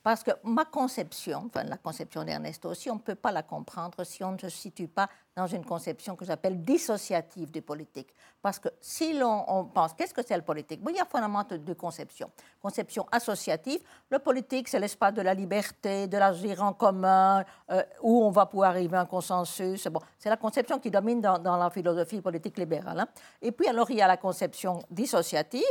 [0.02, 4.04] Parce que ma conception, enfin la conception d'Ernesto aussi, on ne peut pas la comprendre
[4.06, 8.14] si on ne se situe pas dans une conception que j'appelle dissociative du politique.
[8.42, 10.82] Parce que si l'on pense, qu'est-ce que c'est le politique?
[10.88, 12.32] Il y a fondamentalement deux conceptions.
[12.62, 18.24] Conception associative, le politique, c'est l'espace de la liberté, de l'agir en commun, euh, où
[18.24, 19.88] on va pouvoir arriver à un consensus.
[19.88, 23.00] Bon, c'est la conception qui domine dans, la philosophie politique libérale.
[23.00, 23.08] Hein.
[23.42, 25.64] Et puis alors, il y a la conception dissociative.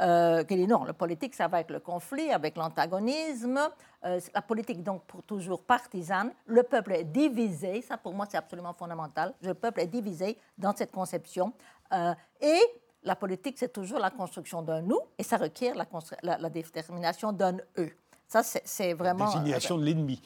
[0.00, 3.60] Euh, dit non, le politique, ça va avec le conflit, avec l'antagonisme.
[4.04, 6.32] Euh, la politique, donc, pour toujours partisane.
[6.46, 7.80] Le peuple est divisé.
[7.82, 9.34] Ça, pour moi, c'est absolument fondamental.
[9.42, 11.52] Le peuple est divisé dans cette conception.
[11.92, 12.60] Euh, et
[13.02, 17.58] la politique, c'est toujours la construction d'un nous, et ça requiert la, la détermination d'un
[17.78, 17.92] eux.
[18.34, 19.26] Ça, c'est vraiment.
[19.26, 20.20] Désignation de l'ennemi.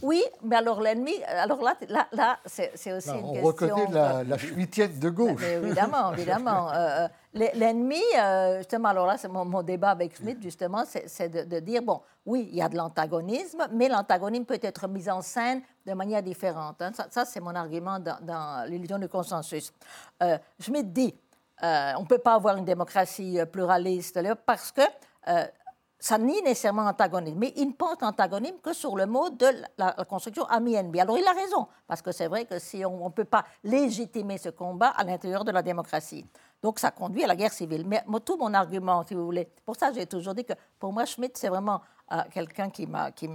[0.00, 3.42] Oui, mais alors l'ennemi, alors là, là, là c'est aussi une on question.
[3.42, 5.42] On reconnaît la, la de gauche.
[5.42, 6.72] évidemment, évidemment.
[6.72, 11.60] Euh, euh, l'ennemi, euh, justement, alors là, c'est mon, débat avec Smith, justement, c'est de,
[11.60, 15.60] dire bon, oui, il y a de l'antagonisme, mais l'antagonisme peut être mis en scène
[15.86, 16.80] de manière différente.
[16.80, 16.92] Hein.
[17.10, 19.70] Ça, c'est mon argument dans, dans l'illusion du consensus.
[20.58, 21.14] Schmitt dit
[21.62, 24.80] on ne peut pas avoir une démocratie pluraliste parce que
[26.00, 29.92] ça nie nécessairement antagonisme, mais il ne pense antagonisme que sur le mot de la,
[30.08, 31.00] construction ami-ennemi.
[31.00, 34.38] Alors il a raison, parce que c'est vrai que si on ne peut pas légitimer
[34.38, 36.24] ce combat à l'intérieur de la démocratie.
[36.62, 37.84] Donc ça conduit à la guerre civile.
[37.86, 41.04] Mais tout mon argument, si vous voulez, pour ça j'ai toujours dit que pour moi
[41.04, 41.82] Schmitt c'est vraiment
[42.12, 43.28] euh, quelqu'un qui m'a, qui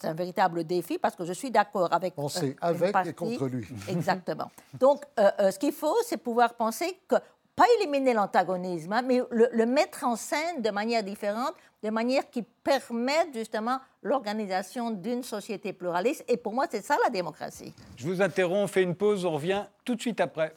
[0.00, 2.14] c'est un véritable défi parce que je suis d'accord avec.
[2.14, 3.68] Penser euh, avec et contre lui.
[3.88, 4.50] Exactement.
[4.78, 7.16] Donc euh, ce qu'il faut, c'est pouvoir penser que
[7.60, 12.42] pas éliminer l'antagonisme, hein, mais le, mettre en scène de manière différente, de manière qui
[12.42, 16.24] permette justement l'organisation d'une société pluraliste.
[16.26, 17.74] Et pour moi, c'est ça la démocratie.
[17.98, 20.54] Je vous interromps, on fait une pause, on revient tout de suite après.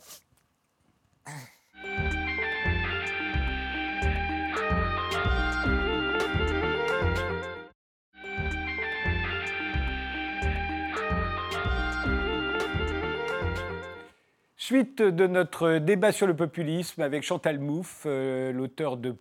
[14.66, 19.14] Suite de notre débat sur le populisme avec Chantal Mouffe, euh, l'auteur de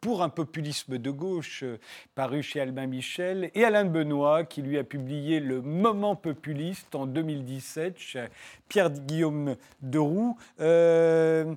[0.00, 1.78] pour un populisme de gauche, euh,
[2.14, 7.04] paru chez Albin Michel, et Alain Benoît, qui lui a publié Le Moment populiste en
[7.04, 8.24] 2017 chez
[8.70, 10.38] Pierre-Guillaume Deroux.
[10.60, 11.54] Euh,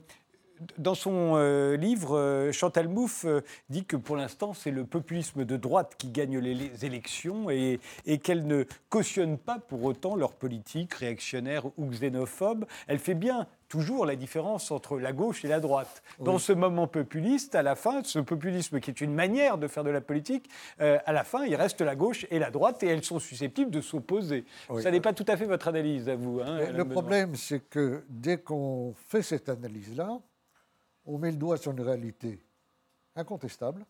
[0.78, 5.46] dans son euh, livre, euh, Chantal Mouffe euh, dit que pour l'instant, c'est le populisme
[5.46, 7.80] de droite qui gagne les, élections et,
[8.24, 12.66] qu'elle ne cautionne pas pour autant leur politique réactionnaire ou xénophobe.
[12.88, 16.02] Elle fait bien toujours la différence entre la gauche et la droite.
[16.20, 19.84] Dans ce moment populiste, à la fin, ce populisme qui est une manière de faire
[19.84, 23.04] de la politique, à la fin, il reste la gauche et la droite et elles
[23.04, 24.46] sont susceptibles de s'opposer.
[24.80, 26.40] Ça n'est pas tout à fait votre analyse à vous.
[26.40, 30.20] Hein, le problème, c'est que dès qu'on fait cette analyse-là,
[31.10, 32.40] on met le doigt sur une réalité
[33.16, 33.86] incontestable,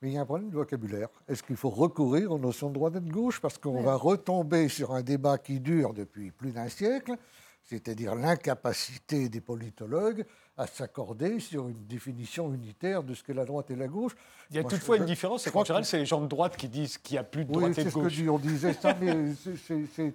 [0.00, 1.08] mais il y a un problème de vocabulaire.
[1.26, 4.68] Est-ce qu'il faut recourir aux notions de droite et de gauche Parce qu'on va retomber
[4.68, 7.16] sur un débat qui dure depuis plus d'un siècle,
[7.64, 10.24] c'est-à-dire l'incapacité des politologues
[10.56, 14.14] à s'accorder sur une définition unitaire de ce qu'est la droite et la gauche?
[14.50, 16.68] Il y a toutefois une différence, c'est qu'en général, c'est les gens de droite qui
[16.68, 18.04] disent qu'il n'y a plus de droite et de gauche.
[18.04, 19.34] Oui, c'est ce que on disait ça, mais
[19.92, 20.14] c'est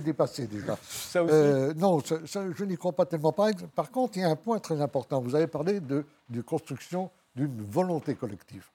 [0.00, 0.78] dépassé déjà.
[0.82, 3.32] Ça aussi euh, non, je n'y crois pas tellement.
[3.32, 5.20] Par, par contre, il y a un point très important.
[5.20, 8.66] Vous avez parlé de, de construction d'une volonté collective.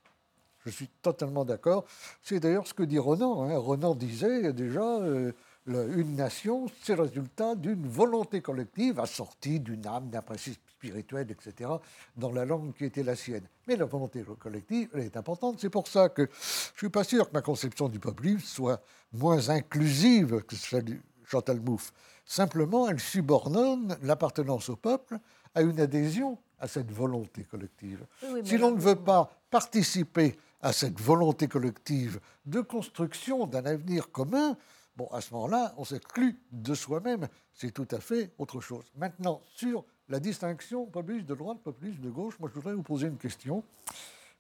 [0.66, 1.86] Je suis totalement d'accord.
[2.22, 3.44] C'est d'ailleurs ce que dit Renan.
[3.44, 3.58] Hein.
[3.58, 5.32] Renan disait déjà, euh,
[5.68, 11.70] une nation, c'est le résultat d'une volonté collective assortie d'une âme, d'un principe spirituel, etc.,
[12.16, 13.44] dans la langue qui était la sienne.
[13.68, 15.60] Mais la volonté collective, elle est importante.
[15.60, 18.82] C'est pour ça que je ne suis pas sûr que ma conception du populisme soit
[19.14, 21.94] moins inclusive que celle du Chantal Mouffe.
[22.26, 25.20] Simplement, elle subordonne l'appartenance au peuple
[25.56, 28.06] à une adhésion à cette volonté collective.
[28.44, 34.58] si l'on ne veut pas participer à cette volonté collective de construction d'un avenir commun,
[34.98, 37.28] bon, à ce moment-là, on s'exclut de soi-même.
[37.54, 38.86] C'est tout à fait autre chose.
[38.96, 43.08] Maintenant, sur la distinction populiste de droite, populiste de gauche, moi je voudrais vous poser
[43.08, 43.63] une question,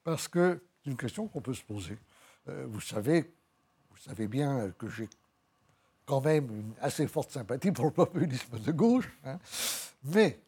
[0.03, 1.97] parce que c'est une question qu'on peut se poser.
[2.49, 3.31] Euh, vous savez,
[3.91, 5.07] vous savez bien que j'ai
[6.09, 9.37] quand même une assez forte sympathie pour le populisme de gauche, hein.
[10.03, 10.39] mais,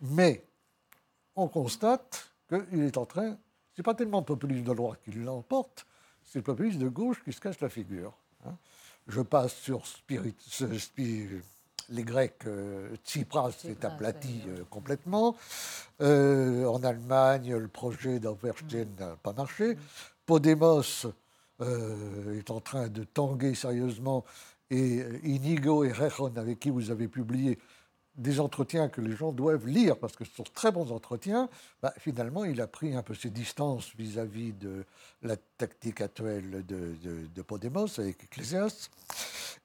[0.00, 0.42] mais
[1.36, 3.36] on constate qu'il est en train,
[3.76, 5.86] c'est pas tellement le populisme de droite qui l'emporte,
[6.24, 8.14] c'est le populisme de gauche qui se cache la figure.
[8.46, 8.56] Hein.
[9.08, 10.34] Je passe sur Spirit,
[11.90, 15.36] les Grecs, euh, Tsipras s'est aplati euh, complètement.
[16.00, 19.76] Euh, en Allemagne, le projet d'Auverstein n'a pas marché.
[20.24, 21.06] Podemos
[21.60, 24.24] est en train de tanguer sérieusement
[24.70, 27.58] et Inigo et Rejon, avec qui vous avez publié
[28.18, 31.48] des entretiens que les gens doivent lire, parce que ce sont très bons entretiens,
[31.80, 34.84] bah, finalement, il a pris un peu ses distances vis-à-vis de
[35.22, 36.96] la tactique actuelle de,
[37.32, 38.90] de, Podemos avec Ecclesias.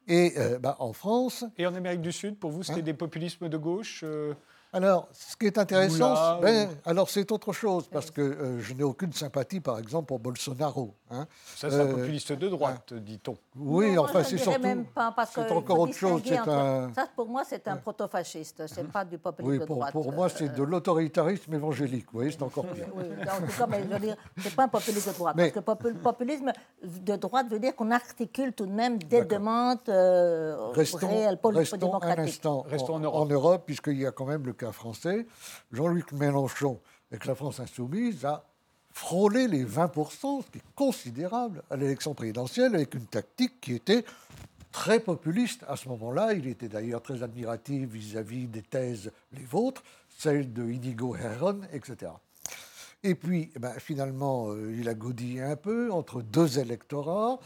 [0.08, 1.46] Et euh, bah, en France...
[1.58, 4.36] Et en Amérique du Sud, pour vous, c'était hein des populismes de gauche euh,
[4.74, 8.84] Alors, ce qui est intéressant, ben, alors c'est autre chose, parce que euh, je n'ai
[8.84, 10.96] aucune sympathie, par exemple, pour Bolsonaro.
[11.12, 11.28] Hein.
[11.56, 13.00] Ça, c'est un euh, populiste de droite, hein.
[13.00, 13.38] dit-on.
[13.56, 14.62] Oui, enfin, c'est surtout.
[14.62, 16.24] Même pas, c'est encore autre chose.
[16.32, 16.92] Un...
[16.96, 19.92] Ça, pour moi, c'est un proto-fasciste, c'est pas du populisme de droite.
[19.92, 22.88] Pour moi, c'est de l'autoritarisme évangélique, vous voyez, c'est encore pire.
[22.96, 25.52] Oui, en tout cas, mais, je veux dire, c'est pas un populisme de droite, parce
[25.52, 26.52] que le populisme
[26.84, 32.02] de droite veut dire qu'on articule tout de même des demandes euh, restons, réelles, restons
[32.02, 33.22] un instant restons en, Europe.
[33.22, 35.26] en Europe, puisqu'il y a quand même le français,
[35.72, 36.80] Jean-Luc Mélenchon,
[37.12, 38.46] avec la France insoumise, a
[38.92, 44.06] frôlé les 20%, ce qui est considérable, à l'élection présidentielle, avec une tactique qui était
[44.72, 46.34] très populiste à ce moment-là.
[46.34, 49.84] Il était d'ailleurs très admiratif vis-à-vis des thèses les vôtres,
[50.18, 52.12] celles de Inigo Herron, etc.
[53.06, 57.38] Et puis, eh ben, finalement, euh, il a godillé un peu entre deux électorats,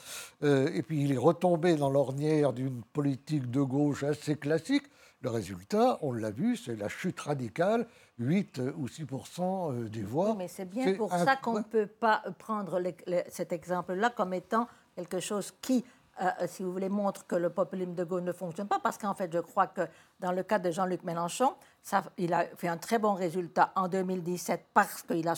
[0.43, 4.83] euh, et puis il est retombé dans l'ornière d'une politique de gauche assez classique,
[5.21, 7.87] le résultat, on l'a vu, c'est la chute radicale,
[8.19, 10.35] 8 ou 6% euh, des voix.
[10.37, 12.81] mais c'est bien pour ça qu'on ne peut pas prendre
[13.29, 15.83] cet exemple-là comme étant quelque chose qui,
[16.21, 19.15] euh, si vous voulez, montre que le populisme de gauche ne fonctionne pas, parce qu'en
[19.15, 19.81] fait, je crois que
[20.19, 23.87] dans le cas de Jean-Luc Mélenchon, ça, il a fait un très bon résultat en
[23.87, 25.35] 2017 parce qu'il a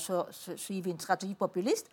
[0.55, 1.89] suivi une stratégie populiste.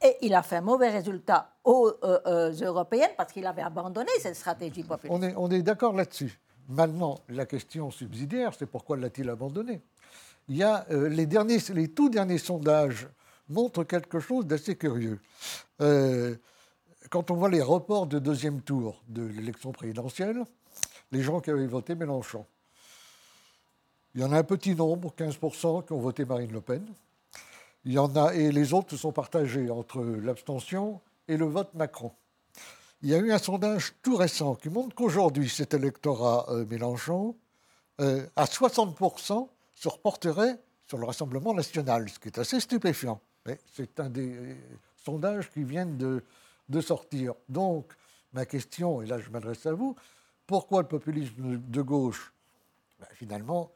[0.00, 4.36] Et il a fait un mauvais résultat aux euh, Européennes parce qu'il avait abandonné cette
[4.36, 5.12] stratégie populiste.
[5.12, 6.38] On est, on est d'accord là-dessus.
[6.68, 9.80] Maintenant, la question subsidiaire, c'est pourquoi l'a-t-il abandonné?
[10.48, 13.08] Il y a euh, les, derniers, les tout derniers sondages
[13.48, 15.18] montrent quelque chose d'assez curieux.
[15.80, 16.36] Euh,
[17.10, 20.44] quand on voit les reports de deuxième tour de l'élection présidentielle,
[21.10, 22.44] les gens qui avaient voté Mélenchon,
[24.14, 26.84] il y en a un petit nombre, 15%, qui ont voté Marine Le Pen.
[27.84, 31.72] Il y en a, et les autres se sont partagés entre l'abstention et le vote
[31.74, 32.12] Macron.
[33.02, 37.36] Il y a eu un sondage tout récent qui montre qu'aujourd'hui, cet électorat euh, Mélenchon,
[38.00, 40.58] euh, à 60%, se reporterait
[40.88, 43.20] sur le Rassemblement national, ce qui est assez stupéfiant.
[43.46, 44.54] Mais c'est un des euh,
[44.96, 47.34] sondages qui viennent de, sortir.
[47.48, 47.92] Donc,
[48.32, 49.94] ma question, et là je m'adresse à vous,
[50.46, 52.32] pourquoi le populisme de gauche?
[52.98, 53.70] Ben, Finalement,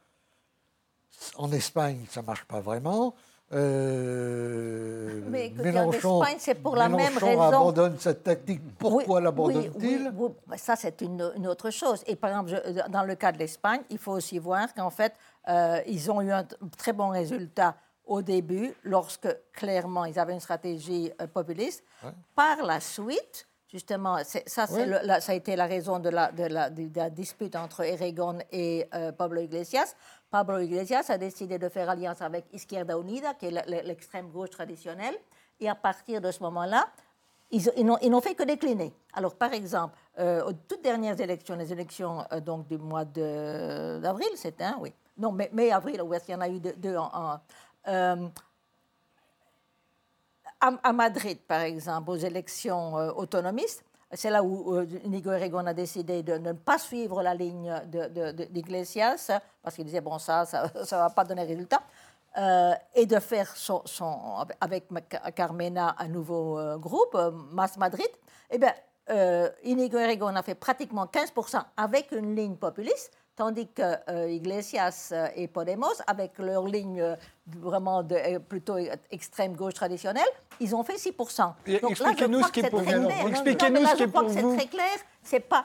[1.36, 3.14] en Espagne, ça ne marche pas vraiment.
[3.54, 7.42] Euh, mais Mélenchon, c'est pour la même raison.
[7.42, 8.62] abandonne cette tactique.
[8.78, 12.02] Pourquoi l'abandonne-t-il oui, Ça, c'est une, autre chose.
[12.06, 15.14] Et par exemple, dans le cas de l'Espagne, il faut aussi voir qu'en fait,
[15.48, 16.46] euh, ils ont eu un
[16.78, 21.84] très bon résultat au début, lorsque clairement ils avaient une stratégie euh, populiste.
[22.34, 26.88] Par la suite, justement, ça, ça a été la raison de la, de la, de
[26.94, 29.94] la dispute entre Eragon et Pablo Iglesias.
[30.32, 35.14] Pablo Iglesias a décidé de faire alliance avec Izquierda Unida, qui est l'extrême gauche traditionnelle,
[35.60, 36.88] et à partir de ce moment-là,
[37.50, 38.94] ils, n'ont fait que décliner.
[39.12, 44.30] Alors, par exemple, euh, aux toutes dernières élections, les élections euh, donc, du mois d'avril,
[44.36, 44.94] c'était un, oui.
[45.18, 47.38] Non, mai, avril, où est-ce qu'il y en a eu deux, en.
[47.88, 48.28] Euh,
[50.60, 56.22] à, Madrid, par exemple, aux élections autonomistes, c'est là où euh, Nico Erregon a décidé
[56.22, 57.72] de ne pas suivre la ligne
[58.50, 59.30] d'Iglesias,
[59.62, 61.82] parce qu'il disait, bon, ça, ça ne va pas donner résultat,
[62.36, 63.82] euh, et de faire son,
[64.60, 64.88] avec
[65.34, 67.16] Carmena un nouveau euh, groupe,
[67.50, 68.08] Mas Madrid.
[68.50, 68.74] Eh bien,
[69.64, 75.28] Inigo Erregon a fait pratiquement 15% avec une ligne populiste, tandis que euh, Iglesias euh,
[75.34, 77.16] et Podemos, avec leur ligne euh,
[77.46, 78.76] vraiment de, plutôt
[79.10, 80.28] extrême gauche traditionnelle,
[80.60, 81.52] ils ont fait 6%.
[81.66, 83.08] Expliquez-nous ce qui est pour vous.
[83.28, 84.50] Expliquez-nous ce qui est pour vous.
[84.52, 85.64] C'est très clair, c'est pas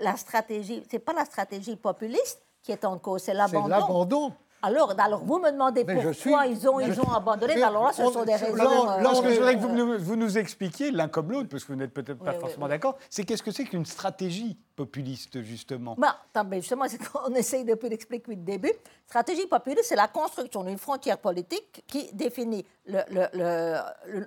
[0.00, 4.32] la stratégie, c'est pas la stratégie populiste qui est en cause, c'est l'abandon.
[4.64, 7.62] Alors, alors, vous me demandez pourquoi ils, ont, ils ont abandonné.
[7.62, 8.54] alors là, ce sont des raisons.
[8.56, 11.64] Là, ce que je voudrais que vous nous, vous nous expliquiez, l'un comme l'autre, parce
[11.64, 15.96] que vous n'êtes peut-être pas forcément d'accord, c'est qu'est-ce que c'est qu'une stratégie populiste, justement?
[15.98, 16.16] Bah,
[16.52, 18.72] Justement, c'est qu'on essaye depuis d'expliquer depuis le début.
[19.06, 22.64] Stratégie populiste, c'est la construction d'une frontière politique qui définit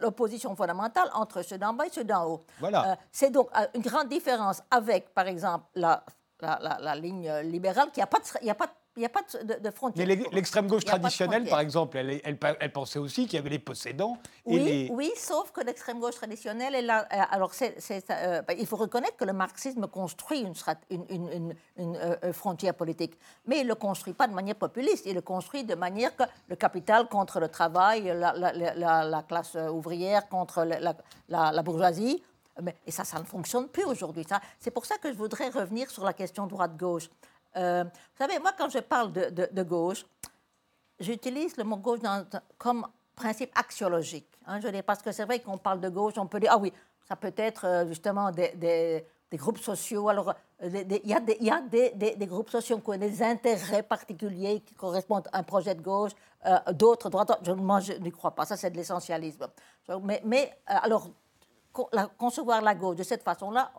[0.01, 2.43] l'opposition fondamentale entre ceux d'en bas et ceux d'en haut.
[2.59, 2.91] Voilà.
[2.91, 6.03] Euh, c'est donc euh, une grande différence avec, par exemple, la,
[6.41, 9.21] la, la, ligne libérale, qui n'a pas, de, a pas de il n'y a pas
[9.43, 10.07] de, de frontière.
[10.07, 14.17] Mais l'extrême gauche traditionnelle, par exemple, elle, elle, pensait aussi qu'il y avait les possédants.
[14.45, 18.75] oui, oui, sauf que l'extrême gauche traditionnelle, est là, euh, alors euh, bah, il faut
[18.75, 23.75] reconnaître que le marxisme construit une, une, une, euh, frontière politique, mais il ne le
[23.75, 27.49] construit pas de manière populiste, il le construit de manière que le capital contre le
[27.49, 30.67] travail, la, la, la classe ouvrière contre
[31.29, 32.23] la, bourgeoisie.
[32.87, 34.25] Et ça, ça ne fonctionne plus aujourd'hui.
[34.59, 37.07] C'est pour ça que je voudrais revenir sur la question droite-gauche.
[37.57, 40.05] Euh, vous savez, moi, quand je parle de, gauche,
[40.99, 41.99] j'utilise le mot gauche
[42.57, 42.85] comme
[43.15, 44.27] principe axiologique.
[44.45, 46.71] Hein, parce que c'est vrai qu'on parle de gauche, on peut dire, ah oui,
[47.07, 50.09] ça peut être euh, justement des, groupes sociaux.
[50.09, 55.39] Alors, il y a, des, groupes sociaux qui ont des intérêts particuliers qui correspondent à
[55.39, 56.11] un projet de gauche,
[56.73, 57.37] d'autres droite.
[57.43, 58.45] Je, moi, je n'y crois pas.
[58.45, 59.47] Ça, c'est de l'essentialisme.
[60.23, 61.09] Mais alors,
[62.17, 63.71] concevoir la gauche de cette façon-là,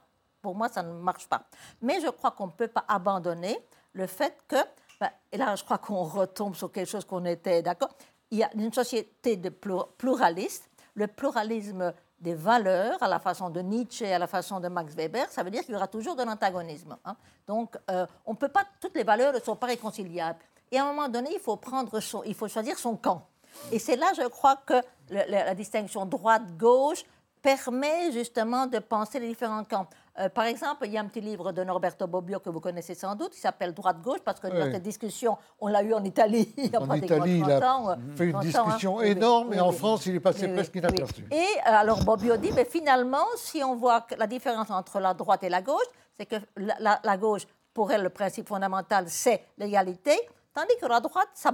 [0.49, 1.43] pour moi, ça ne marche pas.
[1.83, 4.57] Mais je crois qu'on ne peut pas abandonner le fait que,
[4.99, 7.91] ben, et là, je crois qu'on retombe sur quelque chose qu'on était d'accord,
[8.31, 10.71] il y a une société de pluraliste.
[10.95, 15.31] Le pluralisme des valeurs, à la façon de Nietzsche, à la façon de Max Weber,
[15.31, 16.97] ça veut dire qu'il y aura toujours de l'antagonisme.
[17.05, 17.15] Hein.
[17.47, 20.39] Donc, euh, on peut pas, toutes les valeurs ne sont pas réconciliables.
[20.73, 23.29] Et à un moment donné, il faut, prendre son, il faut choisir son camp.
[23.71, 24.81] Et c'est là, je crois, que
[25.11, 27.05] la distinction droite-gauche
[27.43, 29.87] permet justement de penser les différents camps.
[30.19, 32.95] Euh, par exemple, il y a un petit livre de Norberto Bobbio que vous connaissez
[32.95, 36.71] sans doute, qui s'appelle Droite-gauche, parce que notre discussion, on l'a eu en Italie il
[36.73, 38.41] y a en Italie, il a fait une hein.
[38.41, 41.25] discussion énorme, et en France, il est passé presque inaperçu.
[41.31, 45.15] Et euh, alors Bobbio dit, mais finalement, si on voit que la différence entre la
[45.15, 50.19] droite et la gauche, c'est que la, gauche, pour elle, le principe fondamental, c'est l'égalité,
[50.53, 51.53] tandis que la droite ça,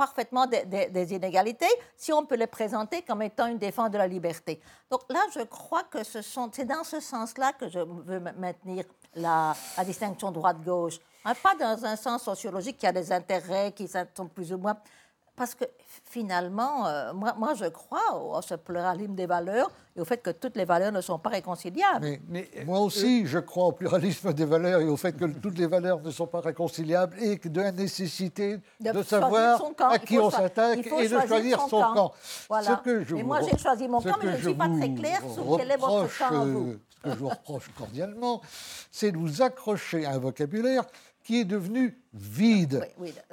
[0.00, 4.58] parfaitement des, inégalités si on peut les présenter comme étant une défense de la liberté.
[4.90, 8.84] Donc là, je crois que ce sont, c'est dans ce sens-là que je veux maintenir
[9.14, 10.98] la, distinction droite-gauche.
[11.26, 14.78] Hein, pas dans un sens sociologique qui a des intérêts qui sont plus ou moins
[15.36, 15.66] parce que
[16.04, 20.30] finalement, euh, moi, moi, je crois au, ce pluralisme des valeurs et au fait que
[20.30, 22.18] toutes les valeurs ne sont pas réconciliables.
[22.28, 25.66] Mais, moi aussi, je crois au pluralisme des valeurs et au fait que toutes les
[25.66, 30.86] valeurs ne sont pas réconciliables et de la nécessité de, savoir à qui on s'attaque
[30.86, 32.12] et de choisir son, camp.
[32.48, 32.76] Voilà.
[32.78, 34.94] Ce que je et moi, j'ai choisi mon camp, mais je ne suis pas très
[34.94, 36.44] clair sur quel est votre camp.
[36.44, 36.76] Vous.
[36.88, 38.42] Ce que je vous reproche cordialement,
[38.90, 40.84] c'est de vous accrocher à un vocabulaire
[41.22, 42.86] qui est devenu vide.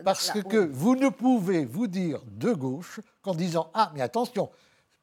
[0.03, 4.49] parce que vous ne pouvez vous dire de gauche qu'en disant Ah, mais attention,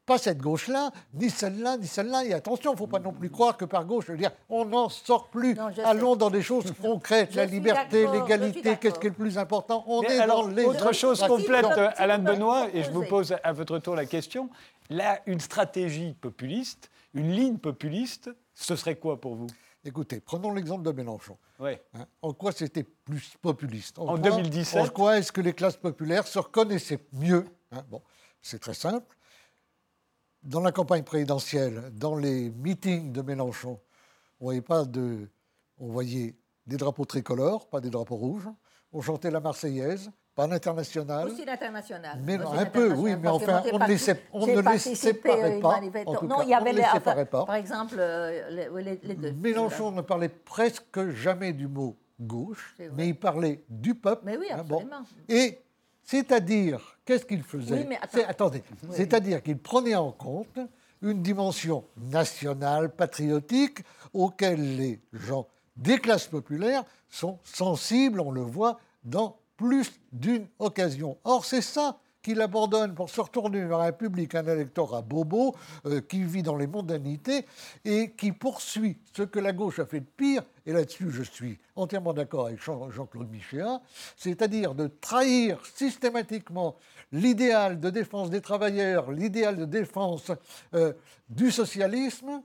[0.07, 2.25] pas cette gauche-là, ni celle-là, ni celle-là.
[2.25, 4.33] Et attention, il ne faut pas non plus croire que par gauche, je veux dire,
[4.51, 5.57] on n'en sort plus.
[5.85, 9.83] Allons dans des choses concrètes, la liberté, l'égalité, qu'est-ce qui est le plus important?
[9.87, 11.67] On est dans les Autre chose complète,
[11.97, 14.51] Alain Benoît, et je vous pose à votre tour la question.
[14.91, 19.47] Là, une stratégie populiste, une ligne populiste, ce serait quoi pour vous?
[19.85, 21.37] Écoutez, prenons l'exemple de Mélenchon.
[21.61, 23.99] Hein, en quoi c'était plus populiste?
[23.99, 27.45] En, 2017 En quoi est-ce que les classes populaires se reconnaissaient mieux?
[27.71, 28.03] Hein, Bon,
[28.41, 29.15] c'est très simple.
[30.43, 33.79] Dans la campagne présidentielle, dans les meetings de Mélenchon,
[34.41, 35.29] on voyait pas de,
[35.79, 36.35] on voyait
[36.67, 38.49] des drapeaux tricolores, pas des drapeaux rouges.
[38.93, 41.29] On chantait la Marseillaise, pas l'international.
[41.29, 42.21] Aussi l'international.
[42.25, 43.97] Mais un peu, oui, mais enfin, on, ne les,
[44.33, 45.81] on ne les séparait pas.
[46.23, 46.83] non, il y avait les.
[47.31, 49.33] Par exemple, euh, les, deux.
[49.33, 54.23] Mélenchon ne parlait presque jamais du mot gauche, mais il parlait du peuple.
[54.25, 55.05] Mais oui, absolument.
[55.29, 55.61] Et
[56.03, 60.59] c'est-à-dire, qu'est-ce qu'il faisait oui, mais Attendez, c'est-à-dire qu'il prenait en compte
[61.01, 63.81] une dimension nationale, patriotique,
[64.13, 71.19] auquel les gens des classes populaires sont sensibles, on le voit, dans plus d'une occasion.
[71.25, 76.01] Or, c'est ça qu'il abandonne pour se retourner vers un public, un électorat bobo, euh,
[76.01, 77.45] qui vit dans les mondanités
[77.85, 81.59] et qui poursuit ce que la gauche a fait de pire, et là-dessus je suis
[81.77, 83.83] entièrement d'accord avec Jean-Claude Michéa,
[84.17, 86.77] c'est-à-dire de trahir systématiquement
[87.13, 90.33] l'idéal de défense des travailleurs, l'idéal de défense
[90.73, 90.95] euh,
[91.29, 92.43] du socialisme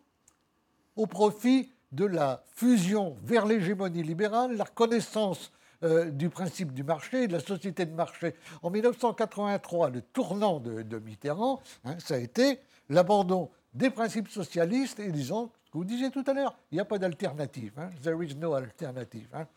[0.97, 5.53] au profit de la fusion vers l'hégémonie libérale, la reconnaissance
[5.83, 8.35] euh, du principe du marché, de la société de marché.
[8.61, 12.59] En 1983, le tournant de, Mitterrand, hein, ça a été
[12.89, 16.81] l'abandon des principes socialistes et disons, ce que vous disiez tout à l'heure, il n'y
[16.81, 17.73] a pas d'alternative.
[17.77, 17.89] Hein.
[18.01, 19.27] There is no alternative.
[19.33, 19.47] Hein.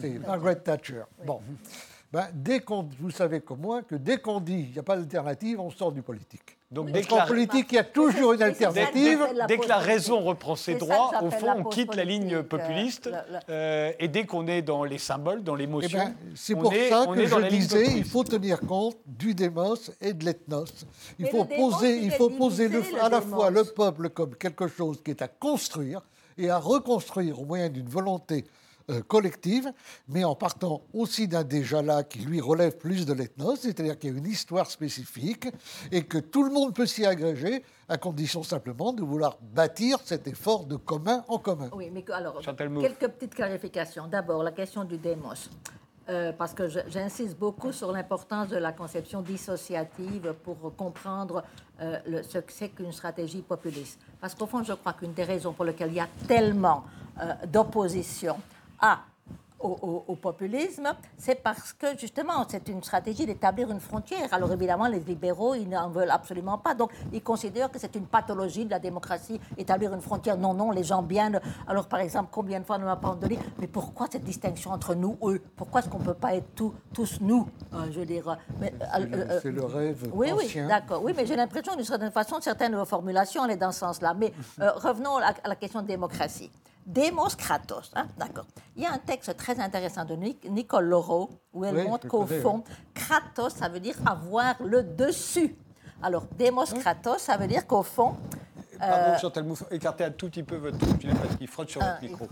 [0.00, 1.02] C'est Margaret Thatcher.
[1.26, 1.42] Bon.
[2.12, 2.60] Ben, dès
[2.98, 5.92] vous savez comme moi que dès qu'on dit qu'il n'y a pas d'alternative, on sort
[5.92, 6.56] du politique.
[6.68, 9.20] Donc dès qu'en politique, il y a toujours une alternative.
[9.46, 13.10] Dès, que la raison reprend ses droits, au fond, on quitte la ligne populiste.
[13.48, 17.06] Euh, et dès qu'on est dans les symboles, dans l'émotion, eh ben, c'est pour ça
[17.06, 20.86] que je disais, il faut tenir compte du démos et de l'ethnos.
[21.18, 25.00] Il faut poser, il faut poser le, à la fois le peuple comme quelque chose
[25.04, 26.02] qui est à construire
[26.38, 28.59] et à reconstruire au moyen d'une volonté euh,
[29.06, 29.72] collective,
[30.08, 34.10] mais en partant aussi d'un déjà là qui lui relève plus de l'ethnos, c'est-à-dire qu'il
[34.10, 35.48] y a une histoire spécifique
[35.92, 40.26] et que tout le monde peut s'y agréger à condition simplement de vouloir bâtir cet
[40.26, 41.70] effort de commun en commun.
[41.74, 44.06] Oui, mais alors, quelques petites clarifications.
[44.06, 45.50] D'abord, la question du démos.
[46.08, 51.44] Euh, parce que j'insiste beaucoup sur l'importance de la conception dissociative pour comprendre
[51.80, 54.00] euh, le, ce que c'est qu'une stratégie populiste.
[54.20, 56.84] Parce qu'au fond, je crois qu'une des raisons pour lesquelles il y a tellement
[57.46, 58.36] d'opposition
[58.80, 59.00] à
[59.62, 64.28] au, populisme, c'est parce que justement, c'est une stratégie d'établir une frontière.
[64.32, 66.74] Alors évidemment, les libéraux, ils n'en veulent absolument pas.
[66.74, 70.36] Donc, ils considèrent que c'est une pathologie de la démocratie, établir une frontière.
[70.36, 71.32] Non, non, les gens bien.
[71.66, 74.94] Alors, par exemple, combien de fois on m'a pas donné, mais pourquoi cette distinction entre
[74.94, 75.42] nous, eux?
[75.56, 76.54] Pourquoi est-ce qu'on ne peut pas être
[76.92, 78.36] tous nous euh, Je veux dire.
[79.42, 80.08] c'est le, rêve.
[80.12, 81.02] Oui, oui, d'accord.
[81.02, 84.14] Oui, mais j'ai l'impression, d'une certaine façon, certaines formulations allaient dans ce sens-là.
[84.14, 86.50] Mais revenons à la question de démocratie.
[86.90, 88.46] Demos Kratos, hein, d'accord.
[88.74, 90.16] Il y a un texte très intéressant de
[90.48, 92.64] Nicole Laureau où elle montre qu'au fond,
[92.94, 95.54] Kratos, ça veut dire avoir le dessus.
[96.02, 96.64] Alors, Demos?
[96.80, 98.16] Kratos, ça veut dire qu'au fond.
[98.80, 101.80] Pardon, euh, Chantal Mouffe, écartez un tout petit peu votre truc parce qu'il frotte sur
[101.80, 102.26] votre ah, micro.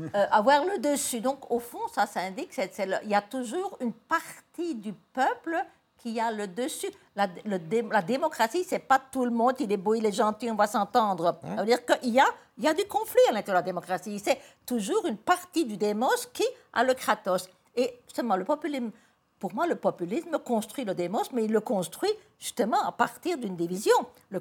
[0.00, 1.20] Euh, avoir le dessus.
[1.20, 5.64] Donc, au fond, ça, ça indique qu'il y a toujours une partie du peuple
[5.98, 6.90] qui a le dessus.
[7.14, 10.54] La, la démocratie, c'est pas tout le monde, il est beau, il est gentil, on
[10.54, 11.38] va s'entendre.
[11.42, 12.26] Ça veut dire qu'il y a,
[12.58, 14.18] il y a du conflit à l'intérieur de la démocratie.
[14.18, 17.48] C'est toujours une partie du démos qui a le kratos.
[17.74, 18.90] Et justement, le populisme,
[19.38, 23.54] pour moi, le populisme construit le démos, mais il le construit justement à partir d'une
[23.56, 23.94] division.
[24.30, 24.40] Le,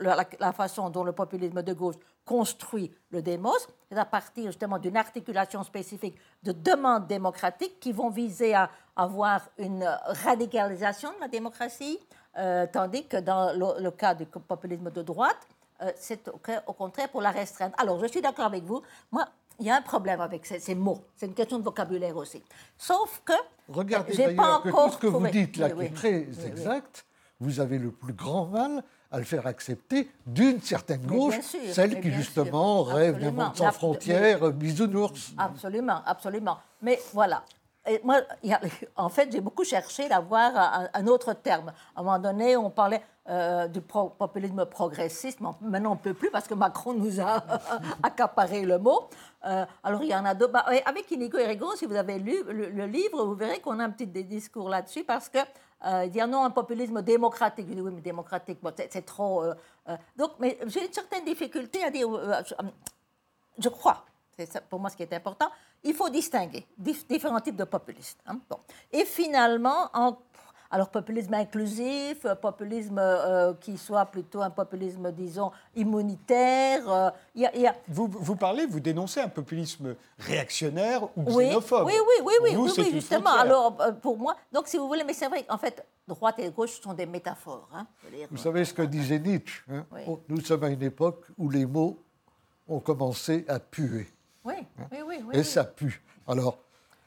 [0.00, 4.96] la, façon dont le populisme de gauche construit le démos, c'est à partir justement d'une
[4.96, 9.84] articulation spécifique de demandes démocratiques qui vont viser à avoir une
[10.24, 11.98] radicalisation de la démocratie,
[12.38, 15.46] euh, tandis que dans le, cas du populisme de droite,
[15.82, 17.74] euh, c'est au, contraire pour la restreindre.
[17.78, 18.82] Alors, je suis d'accord avec vous.
[19.12, 19.26] Moi,
[19.60, 21.02] il y a un problème avec ces, mots.
[21.16, 22.42] C'est une question de vocabulaire aussi.
[22.76, 23.32] Sauf que.
[23.68, 27.04] Regardez d'ailleurs que tout ce que vous dites là, qui est très exact,
[27.40, 31.38] vous avez le plus grand mal à le faire accepter d'une certaine gauche,
[31.72, 35.32] celle qui justement rêve d'un monde sans frontières, bisounours.
[35.38, 36.58] Absolument, absolument.
[36.82, 37.42] Mais voilà.
[38.02, 38.20] Moi,
[38.96, 41.72] en fait, j'ai beaucoup cherché d'avoir un, autre terme.
[41.94, 45.40] À un moment donné, on parlait euh, du populisme progressiste.
[45.40, 47.42] Maintenant, on ne peut plus parce que Macron nous a
[48.02, 49.08] accaparé le mot.
[49.44, 50.48] Euh, alors, il y en a deux.
[50.48, 53.90] Bah, avec Inigo Erigon, si vous avez lu le, livre, vous verrez qu'on a un
[53.90, 55.38] petit discours là-dessus parce que
[55.86, 57.66] euh, dire non, un populisme démocratique.
[57.68, 58.58] Je dis oui, mais démocratique,
[58.90, 59.44] c'est trop.
[59.44, 59.54] Euh,
[60.16, 62.08] donc, mais j'ai une certaine difficulté à dire.
[63.58, 64.04] je crois,
[64.38, 65.50] c'est pour moi ce qui est important,
[65.82, 68.20] il faut distinguer différents types de populistes.
[68.26, 68.38] Hein.
[68.48, 68.58] Bon.
[68.92, 70.18] Et finalement, en
[70.70, 76.90] alors, populisme inclusif, euh, populisme euh, qui soit plutôt un populisme, disons, immunitaire.
[76.90, 77.74] Euh, y a...
[77.88, 81.86] Vous, vous, parlez, vous dénoncez un populisme réactionnaire ou xénophobe.
[81.86, 83.30] Oui, oui, oui, oui, oui, oui justement.
[83.30, 86.80] Alors, pour moi, donc si vous voulez, mais c'est vrai qu'en fait, droite et gauche
[86.80, 87.68] sont des métaphores.
[87.72, 87.86] Hein,
[88.30, 89.86] vous savez ce que disait Nietzsche hein?
[90.06, 92.02] oh, Nous sommes à une époque où les mots
[92.68, 94.08] ont commencé à puer.
[94.46, 94.84] Oui, hein?
[94.92, 96.02] oui, oui, Et ça pue.
[96.28, 96.58] Alors,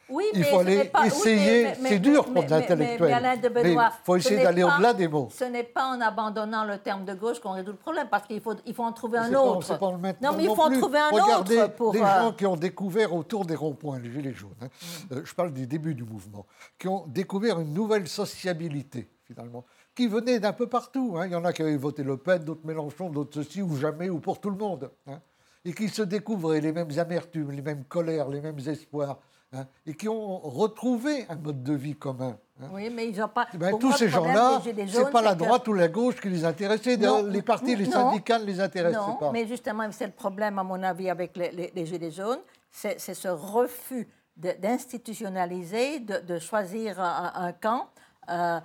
[0.10, 1.74] oui, il faut aller essayer.
[1.76, 3.38] c'est dur pour l'intellectuel.
[3.54, 5.30] Mais il faut essayer d'aller au-delà des mots.
[5.32, 8.42] Ce n'est pas en abandonnant le terme de gauche qu'on résout le problème, parce qu'il
[8.42, 9.78] faut, il faut en trouver un autre.
[9.78, 11.76] Pas, non, mais il faut en trouver un Regardez autre.
[11.76, 15.14] Pour, les euh, gens qui ont découvert autour des ronds-points, les Gilets jaunes, hein, mm.
[15.14, 16.46] euh, je parle du début du mouvement,
[16.78, 19.64] qui ont découvert une nouvelle sociabilité, finalement,
[19.94, 21.16] qui venait d'un peu partout.
[21.18, 21.28] Hein.
[21.28, 24.10] Il y en a qui avaient voté Le Pen, d'autres Mélenchon, d'autres ceci, ou jamais,
[24.10, 24.90] ou pour tout le monde.
[25.08, 25.20] Hein.
[25.66, 29.20] Et qui se découvraient les mêmes amertumes, les mêmes colères, les mêmes espoirs
[29.52, 32.38] Hein, et qui ont retrouvé un mode de vie commun.
[32.62, 32.68] Hein.
[32.72, 33.48] Oui, mais ils n'ont pas.
[33.52, 36.46] Eh ben, tous ces gens-là, ce n'est pas la droite ou la gauche qui les
[36.46, 36.98] intéressait.
[36.98, 39.32] les partis, les syndicats ne les intéressaient non, pas.
[39.32, 43.28] mais justement, c'est le problème, à mon avis, avec les, les, Gilets jaunes, c'est ce
[43.28, 44.08] refus
[44.38, 47.90] d'institutionnaliser, de, choisir un, camp.
[48.30, 48.60] Euh,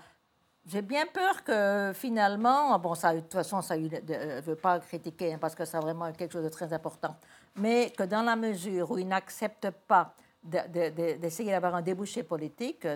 [0.66, 4.78] j'ai bien peur que finalement, bon, ça, de toute façon, ça, je ne veux pas
[4.80, 7.16] critiquer hein, parce que c'est vraiment quelque chose de très important,
[7.56, 12.86] mais que dans la mesure où ils n'acceptent pas d'essayer d'avoir un débouché politique.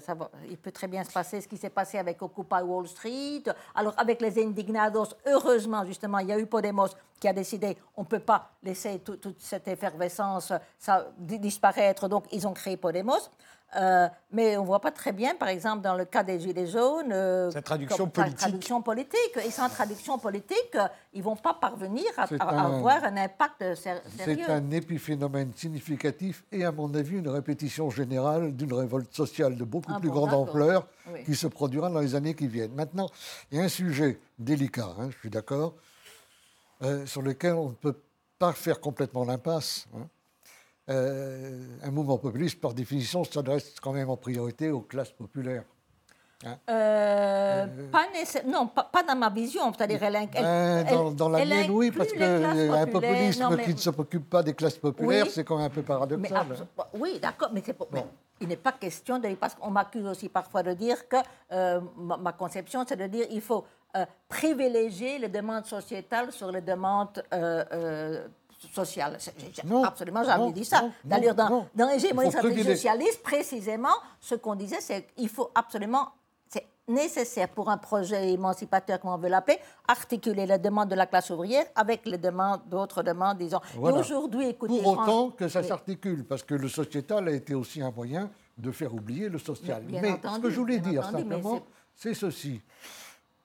[0.50, 3.44] Il peut très bien se passer ce qui s'est passé avec Occupy Wall Street.
[3.74, 6.88] Alors, avec les indignados, heureusement, justement, il y a eu Podemos
[7.18, 12.06] qui a décidé on ne peut pas laisser toute cette effervescence ça, disparaître.
[12.06, 13.30] Donc, ils ont créé Podemos.
[13.76, 16.66] Euh, mais on ne voit pas très bien, par exemple, dans le cas des Gilets
[16.66, 18.38] jaunes, euh, traduction politique.
[18.38, 19.38] traduction politique.
[19.44, 24.00] Et sans traduction politique, euh, ils ne vont pas parvenir à, avoir un impact sérieux.
[24.16, 29.64] C'est un épiphénomène significatif et, à mon avis, une répétition générale d'une révolte sociale de
[29.64, 30.86] beaucoup ah plus grande ampleur
[31.26, 32.74] qui se produira dans les années qui viennent.
[32.74, 33.10] Maintenant,
[33.50, 35.74] il y a un sujet délicat, hein, je suis d'accord,
[37.04, 38.00] sur lequel on ne peut
[38.38, 39.86] pas faire complètement l'impasse.
[39.94, 40.06] Hein.
[40.90, 45.64] Euh, un mouvement populiste, par définition, s'adresse quand même en priorité aux classes populaires.
[46.46, 46.56] Hein.
[46.70, 48.06] Euh, euh, pas
[48.46, 49.70] non, pas, dans ma vision.
[49.74, 54.42] C'est-à-dire, elle, ben, dans, la mienne, oui, parce qu'un populisme qui ne se préoccupe pas
[54.42, 56.46] des classes populaires, c'est quand même un peu paradoxal.
[56.94, 57.62] oui, d'accord, mais,
[58.40, 59.34] il n'est pas question de.
[59.34, 61.16] Parce qu'on m'accuse aussi parfois de dire que
[61.98, 63.64] ma, conception, c'est de dire qu'il faut
[64.28, 67.22] privilégier les demandes sociétales sur les demandes
[68.72, 69.18] sociale.
[69.20, 70.84] J'ai absolument jamais dit ça.
[71.04, 76.08] D'ailleurs, dans, dans l'hégémonie socialiste, précisément, ce qu'on disait, c'est qu'il faut absolument
[76.48, 81.06] c'est nécessaire pour un projet émancipateur, comme on veut l'appeler, articuler les demandes de la
[81.06, 83.60] classe ouvrière avec les demandes d'autres demandes, disons.
[83.76, 84.82] aujourd'hui, écoutez...
[84.82, 88.72] Pour autant que ça s'articule, parce que le sociétal a été aussi un moyen de
[88.72, 89.84] faire oublier le social.
[89.88, 91.60] Mais, ce que je voulais dire simplement,
[91.94, 92.60] c'est ceci.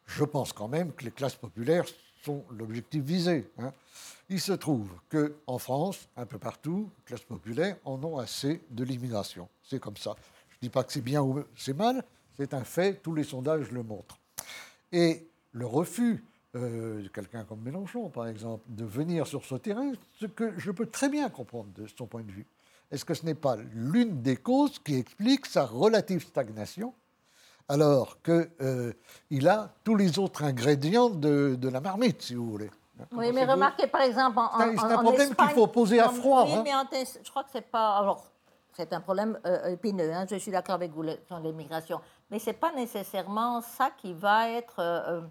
[0.05, 1.85] Je pense quand même que les classes populaires
[2.23, 3.51] sont l'objectif visé.
[3.59, 3.73] Hein.
[4.33, 8.83] Il se trouve qu'en France, un peu partout, les classes populaires en ont assez de
[8.83, 9.47] l'immigration.
[9.61, 10.15] C'est comme ça.
[10.49, 12.03] Je ne dis pas que c'est bien ou c'est mal,
[12.35, 14.17] c'est un fait, tous les sondages le montrent.
[14.91, 16.23] Et le refus
[16.55, 20.71] euh, de quelqu'un comme Mélenchon, par exemple, de venir sur ce terrain, ce que je
[20.71, 22.47] peux très bien comprendre de son point de vue.
[22.89, 26.95] Est-ce que ce n'est pas l'une des causes qui explique sa relative stagnation
[27.69, 28.93] alors qu'il euh,
[29.45, 32.71] a tous les autres ingrédients de, la marmite, si vous voulez?
[33.11, 36.45] Oui, mais remarquez par exemple en, C'est un problème qu'il faut poser à froid.
[36.45, 36.87] Oui, hein.
[36.91, 37.97] mais je crois que c'est pas.
[37.97, 38.23] Alors,
[38.73, 40.11] c'est un problème euh, épineux.
[40.11, 42.01] Hein, je suis d'accord avec vous sur l'immigration,
[42.31, 45.21] mais c'est pas nécessairement ça qui va être euh,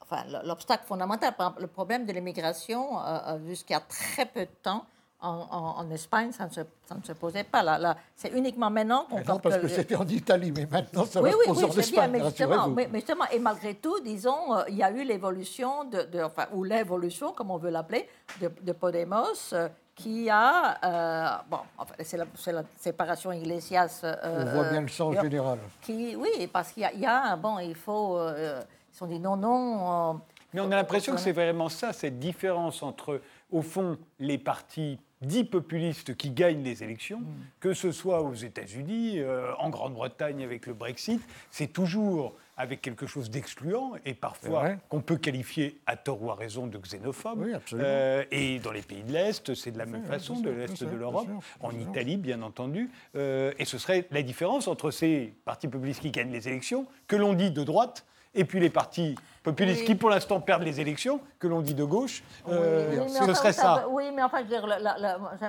[0.00, 1.34] enfin, l'obstacle fondamental.
[1.58, 2.98] le problème de l'immigration,
[3.46, 4.84] jusqu'à très peu de temps,
[5.20, 7.62] en, Espagne, ça ne, se, ça ne, se, posait pas.
[7.62, 9.20] Là, là c'est uniquement maintenant qu'on...
[9.20, 12.24] Non, parce que, c'était en Italie, mais maintenant ça va se poser en Espagne, mais
[12.24, 16.46] justement, mais, justement, et malgré tout, disons, euh, il y a eu l'évolution, de, enfin,
[16.52, 18.08] ou l'évolution, comme on veut l'appeler,
[18.40, 20.78] de, Podemos, euh, qui a...
[20.84, 24.02] Euh, bon, enfin, c'est la, séparation Iglesias...
[24.22, 25.58] on voit bien le sens général.
[25.82, 28.20] Qui, oui, parce qu'il y, a, bon, il faut...
[28.20, 30.20] ils se sont dit non, non...
[30.52, 35.00] mais on a l'impression que c'est vraiment ça, cette différence entre, au fond, les partis
[35.22, 37.26] dix populistes qui gagnent les élections, mm.
[37.60, 43.06] que ce soit aux États-Unis, euh, en Grande-Bretagne avec le Brexit, c'est toujours avec quelque
[43.06, 47.46] chose d'excluant et parfois qu'on peut qualifier à tort ou à raison de xénophobe.
[47.74, 50.96] Euh, et dans les pays de l'Est, c'est de la même façon, de l'Est de
[50.96, 51.28] l'Europe,
[51.60, 52.90] en Italie bien entendu.
[53.14, 57.14] Euh, et ce serait la différence entre ces partis populistes qui gagnent les élections, que
[57.14, 58.04] l'on dit de droite,
[58.38, 61.84] et puis les partis populistes qui, pour l'instant, perdent les élections, que l'on dit de
[61.84, 63.86] gauche, euh, ce serait ça.
[63.90, 65.48] Oui, mais enfin, je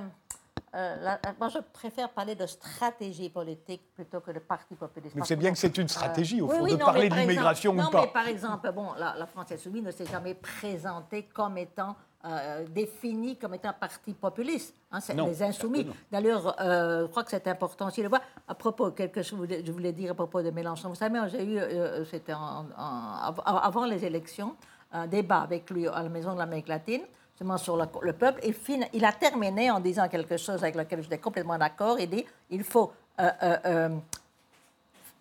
[0.74, 5.16] dire, euh, moi, je préfère parler de stratégie politique plutôt que de parti populiste.
[5.16, 7.84] Mais c'est bien que c'est une stratégie, au fond, de parler d'immigration ou pas.
[7.84, 11.96] Non, mais par exemple, bon, la, la France Insoumise ne s'est jamais présentée comme étant
[12.26, 14.76] euh, défini comme étant parti populiste.
[14.92, 15.88] Hein, c'est les insoumis.
[16.12, 18.20] D'ailleurs, euh, je crois que c'est important aussi de voir.
[18.46, 20.90] À propos, quelque chose je voulais dire à propos de Mélenchon.
[20.90, 24.58] Vous savez, j'ai eu, euh, c'était avant les élections,
[24.92, 27.04] un débat avec lui à la Maison de l'Amérique latine,
[27.40, 28.42] justement sur le, peuple.
[28.44, 28.54] Et
[28.94, 31.98] il a terminé en disant quelque chose avec lequel j'étais complètement d'accord.
[32.00, 32.92] Il dit il faut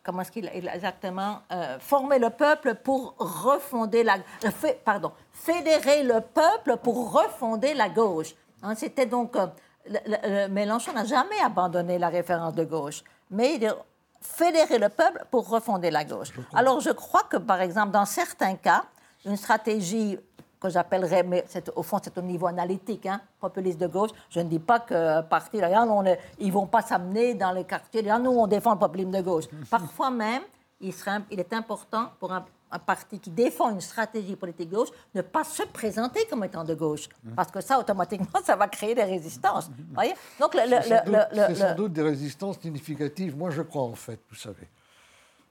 [0.03, 6.21] comment est-ce qu'il exactement euh, former le peuple pour refonder la euh, pardon fédérer le
[6.21, 8.35] peuple pour refonder la gauche.
[8.63, 13.75] Hein, c'était donc euh, Mélenchon n'a jamais abandonné la référence de gauche, mais il
[14.21, 16.31] fédérer le peuple pour refonder la gauche.
[16.53, 18.85] Alors je crois que par exemple dans certains cas
[19.25, 20.19] une stratégie
[20.61, 21.45] que j'appellerais, mais
[21.77, 24.11] au fond, c'est au niveau analytique, hein, populiste de gauche.
[24.31, 26.05] Je ne dis pas que parti, là, on
[26.39, 28.03] ils ne vont pas s'amener dans les quartiers.
[28.03, 29.45] Là, nous, on défend le populisme de gauche.
[29.71, 30.43] Parfois même,
[30.81, 32.45] il, serait, il est important pour un,
[32.85, 36.75] parti qui défend une stratégie politique de gauche ne pas se présenter comme étant de
[36.75, 37.09] gauche.
[37.35, 39.71] Parce que ça, automatiquement, ça va créer des résistances.
[39.95, 40.15] voyez?
[40.39, 43.37] Donc, c'est sans, doute des résistances significatives.
[43.37, 44.69] Moi, je crois, en fait, vous savez,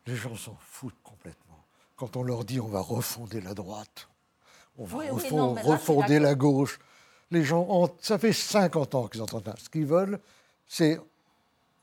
[0.06, 1.58] les gens s'en foutent complètement.
[1.96, 4.08] Quand on leur dit on va refonder la droite,
[4.78, 6.80] on va refonder la gauche.
[7.32, 9.56] Les gens, ont, ça fait 50 ans qu'ils entendent ça.
[9.58, 10.20] Ce qu'ils veulent,
[10.68, 11.00] c'est.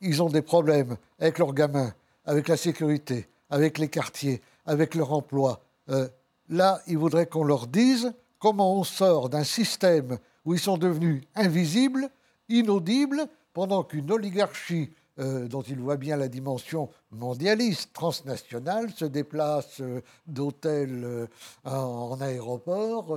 [0.00, 1.92] Ils ont des problèmes avec leurs gamins,
[2.26, 5.60] avec la sécurité, avec les quartiers, avec leur emploi.
[5.88, 6.08] Euh,
[6.48, 11.22] là, ils voudraient qu'on leur dise comment on sort d'un système où ils sont devenus
[11.34, 12.10] invisibles,
[12.48, 14.90] inaudibles, pendant qu'une oligarchie
[15.20, 21.26] euh, dont il voit bien la dimension mondialiste, transnationale, se déplace euh, d'hôtel euh,
[21.64, 23.16] en, aéroport,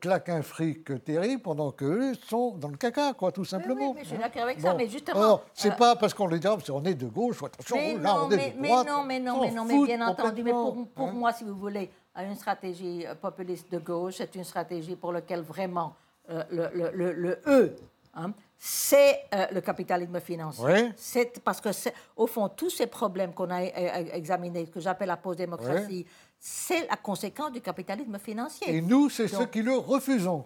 [0.00, 3.90] claque un fric terrible pendant qu'eux sont dans le caca, quoi, tout simplement.
[3.90, 5.40] Oui, mais je suis d'accord avec ça, mais justement...
[5.52, 8.62] c'est pas parce qu'on les dit, on est de gauche, attention, là, on est de
[8.62, 8.86] droite.
[8.86, 11.12] Mais non, mais non, mais non, mais bien entendu, mais pour, hein.
[11.12, 15.94] moi, si vous voulez, une stratégie populiste de gauche, c'est une stratégie pour laquelle vraiment
[16.28, 17.74] le, le, le, E,
[18.14, 18.32] hein,
[18.62, 20.92] c'est euh, le capitalisme financier.
[20.94, 21.70] C'est parce que,
[22.14, 26.04] au fond, tous ces problèmes qu'on a examinés, que j'appelle la post-démocratie,
[26.38, 28.76] c'est la conséquence du capitalisme financier.
[28.76, 30.44] Et nous, c'est ceux qui le refusons.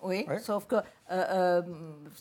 [0.00, 1.62] Oui, sauf que euh, euh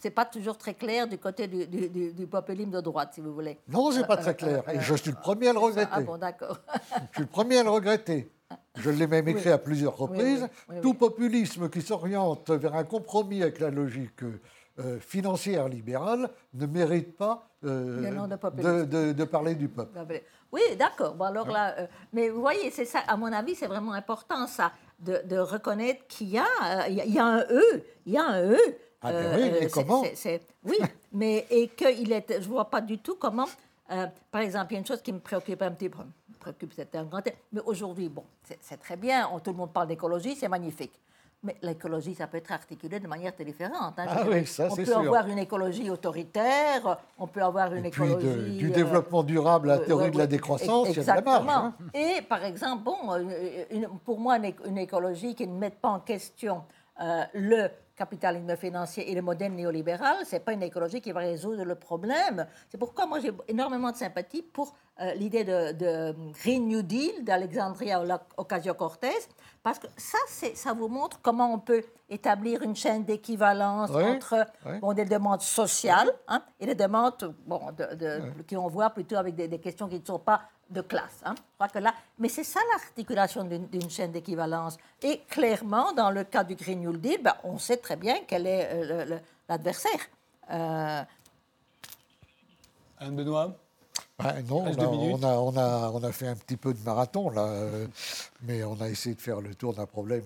[0.01, 3.59] c'est pas toujours très clair du côté du, populisme de droite, si vous voulez.
[3.67, 4.69] Non, c'est pas très euh, clair.
[4.69, 5.91] Et je suis le premier à le regretter.
[5.93, 6.57] Ah bon, d'accord.
[7.11, 8.31] je suis le premier à le regretter.
[8.77, 10.49] je l'ai même écrit à plusieurs reprises,
[10.81, 14.23] tout populisme qui s'oriente vers un compromis avec la logique
[14.79, 19.97] euh, financière libérale ne mérite pas euh, de, parler du peuple.
[20.51, 21.15] Oui, d'accord.
[21.15, 24.45] Bon, alors là, euh, mais vous voyez, c'est ça, à mon avis, c'est vraiment important,
[24.45, 28.51] ça, de, reconnaître qu'il y, a, il y a un E, il y a un
[28.51, 28.57] E.
[29.01, 30.03] Ah ben oui, mais comment
[30.63, 30.77] Oui,
[31.11, 33.47] mais et qu'il est, je ne vois pas du tout comment,
[34.31, 36.73] par exemple, il y a une chose qui me préoccupe un petit peu, me préoccupe,
[36.75, 38.25] c'était un grand mais aujourd'hui, bon,
[38.61, 40.93] c'est très bien, tout le monde parle d'écologie, c'est magnifique.
[41.43, 43.93] Mais l'écologie, ça peut être articulé de manière très différente.
[43.97, 44.05] Hein.
[44.09, 48.57] Ah oui, ça, on peut avoir une écologie autoritaire, on peut avoir une écologie...
[48.57, 51.47] du euh, développement durable, la théorie de la décroissance, il y a de la marge.
[51.47, 51.73] Hein.
[51.93, 53.65] Et par exemple, bon, euh,
[54.03, 56.63] pour moi, une, écologie qui ne met pas en question
[57.01, 61.21] euh, le capitalisme financier et le modèle néolibéral, ce n'est pas une écologie qui va
[61.21, 62.45] résoudre le problème.
[62.69, 64.75] C'est pourquoi moi j'ai énormément de sympathie pour
[65.15, 68.01] l'idée de, Green New Deal d'Alexandria
[68.37, 69.29] Ocasio-Cortez,
[69.63, 74.45] parce que ça, ça vous montre comment on peut établir une chaîne d'équivalence entre
[74.79, 79.35] bon, des demandes sociales hein, et des demandes bon, de, qui on voit plutôt avec
[79.35, 81.21] des, questions qui ne sont pas de classe.
[81.23, 81.35] Hein.
[81.37, 84.77] Je crois que là, mais c'est ça l'articulation d'une chaîne d'équivalence.
[85.01, 88.47] Et clairement, dans le cas du Green New Deal, ben, on sait très bien quel
[88.47, 89.99] est euh, l'adversaire.
[90.51, 91.03] Euh...
[92.99, 93.55] Anne Benoît?
[94.19, 97.45] Ben non, on, a, on, a, on, a, fait un petit peu de marathon, là,
[97.45, 97.87] euh,
[98.41, 100.23] mais on a essayé de faire le tour d'un problème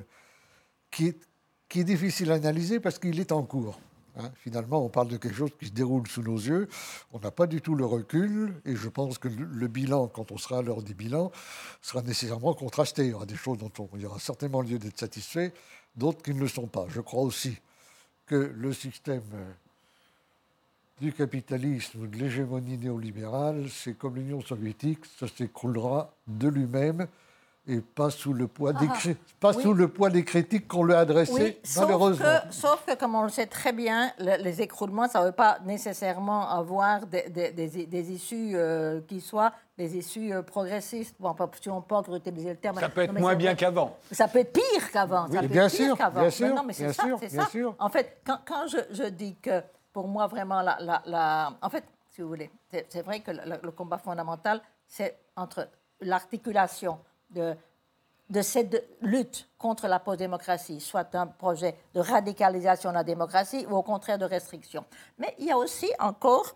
[0.90, 1.28] qui est,
[1.68, 3.78] qui est difficile à analyser parce qu'il est en cours.
[4.18, 4.32] Hein.
[4.36, 6.68] Finalement, on parle de quelque chose qui se déroule sous nos yeux.
[7.14, 10.38] On n'a pas du tout le recul, et je pense que le, bilan, quand on
[10.38, 11.32] sera à l'heure des bilans,
[11.82, 13.06] sera nécessairement contrasté.
[13.06, 15.54] Il y aura des choses dont il y aura certainement lieu d'être satisfait,
[15.96, 16.86] d'autres qui ne le sont pas.
[16.90, 17.58] Je crois aussi
[18.26, 19.52] que le système euh,
[21.02, 27.08] du capitalisme ou de l'hégémonie néolibérale, c'est comme l'Union soviétique, ça s'écroulera de lui-même
[27.68, 29.10] et pas sous le poids des, ah,
[29.40, 32.26] pas sous le poids des critiques qu'on lui a adressées, malheureusement.
[32.26, 35.32] Sauf que, sauf que, comme on le sait très bien, les écroulements, ça ne veut
[35.32, 41.16] pas nécessairement avoir des, des, issues euh, qui soient des issues euh, progressistes.
[41.20, 42.80] Bon, si on peut encore utiliser le terme.
[42.80, 43.96] Ça peut être moins bien qu'avant.
[44.12, 45.28] Ça peut être pire qu'avant.
[45.30, 47.46] Oui, bien, sûr, bien sûr, non, mais c'est ça, ça.
[47.46, 47.76] Sûr.
[47.78, 49.62] En fait, quand, quand je, je dis que
[49.94, 53.98] pour moi, vraiment, la, la, en fait, si vous voulez, c'est vrai que le, combat
[53.98, 55.68] fondamental, c'est entre
[56.02, 57.00] l'articulation
[57.32, 63.76] de, cette lutte contre la post-démocratie, soit un projet de radicalisation de la démocratie ou
[63.76, 64.86] au contraire de restriction.
[65.18, 66.56] Mais il y a aussi encore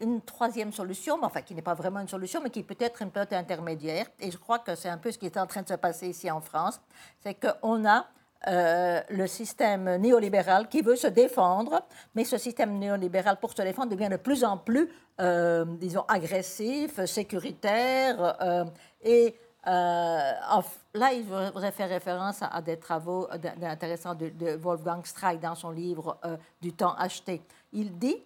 [0.00, 3.10] une troisième solution, enfin qui n'est pas vraiment une solution, mais qui peut être une
[3.10, 4.06] peu intermédiaire.
[4.18, 6.08] Et je crois que c'est un peu ce qui est en train de se passer
[6.08, 6.80] ici en France.
[7.20, 8.06] C'est qu'on a
[8.46, 11.82] euh, le système néolibéral qui veut se défendre,
[12.14, 14.90] mais ce système néolibéral, pour se défendre, devient de plus en plus,
[15.20, 18.36] euh, disons, agressif, sécuritaire.
[18.42, 18.64] Euh,
[19.02, 19.34] et
[19.66, 23.28] là, il voudrait faire référence à, des travaux
[23.62, 26.18] intéressants de, Wolfgang Streich dans son livre
[26.60, 27.42] Du temps acheté.
[27.72, 28.16] Il dit,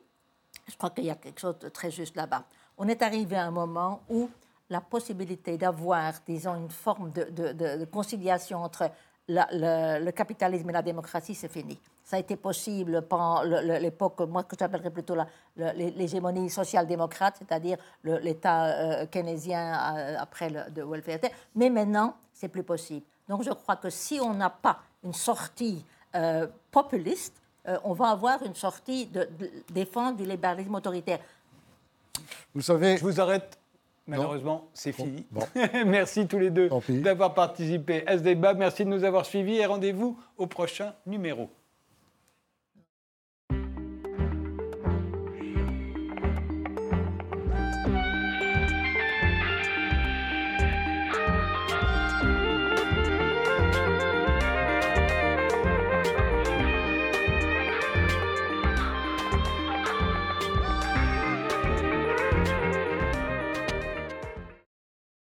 [0.66, 2.45] je crois qu'il y a quelque chose de très juste là-bas,
[2.76, 4.28] on est arrivé à un moment où
[4.70, 8.91] la possibilité d'avoir, disons, une forme de conciliation entre
[9.29, 11.79] le, capitalisme et la démocratie, c'est fini.
[12.05, 15.14] Ça a été possible pendant l'époque, moi, que j'appellerais plutôt
[15.57, 21.31] l'hégémonie social-démocrate, c'est-à-dire l'État euh, keynésien euh, après le de welfare.
[21.55, 23.05] Mais maintenant, c'est plus possible.
[23.29, 27.35] Donc, je crois que si on n'a pas une sortie euh, populiste,
[27.85, 31.18] on va avoir une sortie de, de défense du libéralisme autoritaire.
[32.55, 32.97] Vous savez.
[32.97, 33.57] Je vous arrête
[34.09, 35.26] Malheureusement, c'est fini.
[35.86, 38.54] Merci tous les deux d'avoir participé à ce débat.
[38.54, 41.50] Merci de nous avoir suivis et rendez-vous au prochain numéro.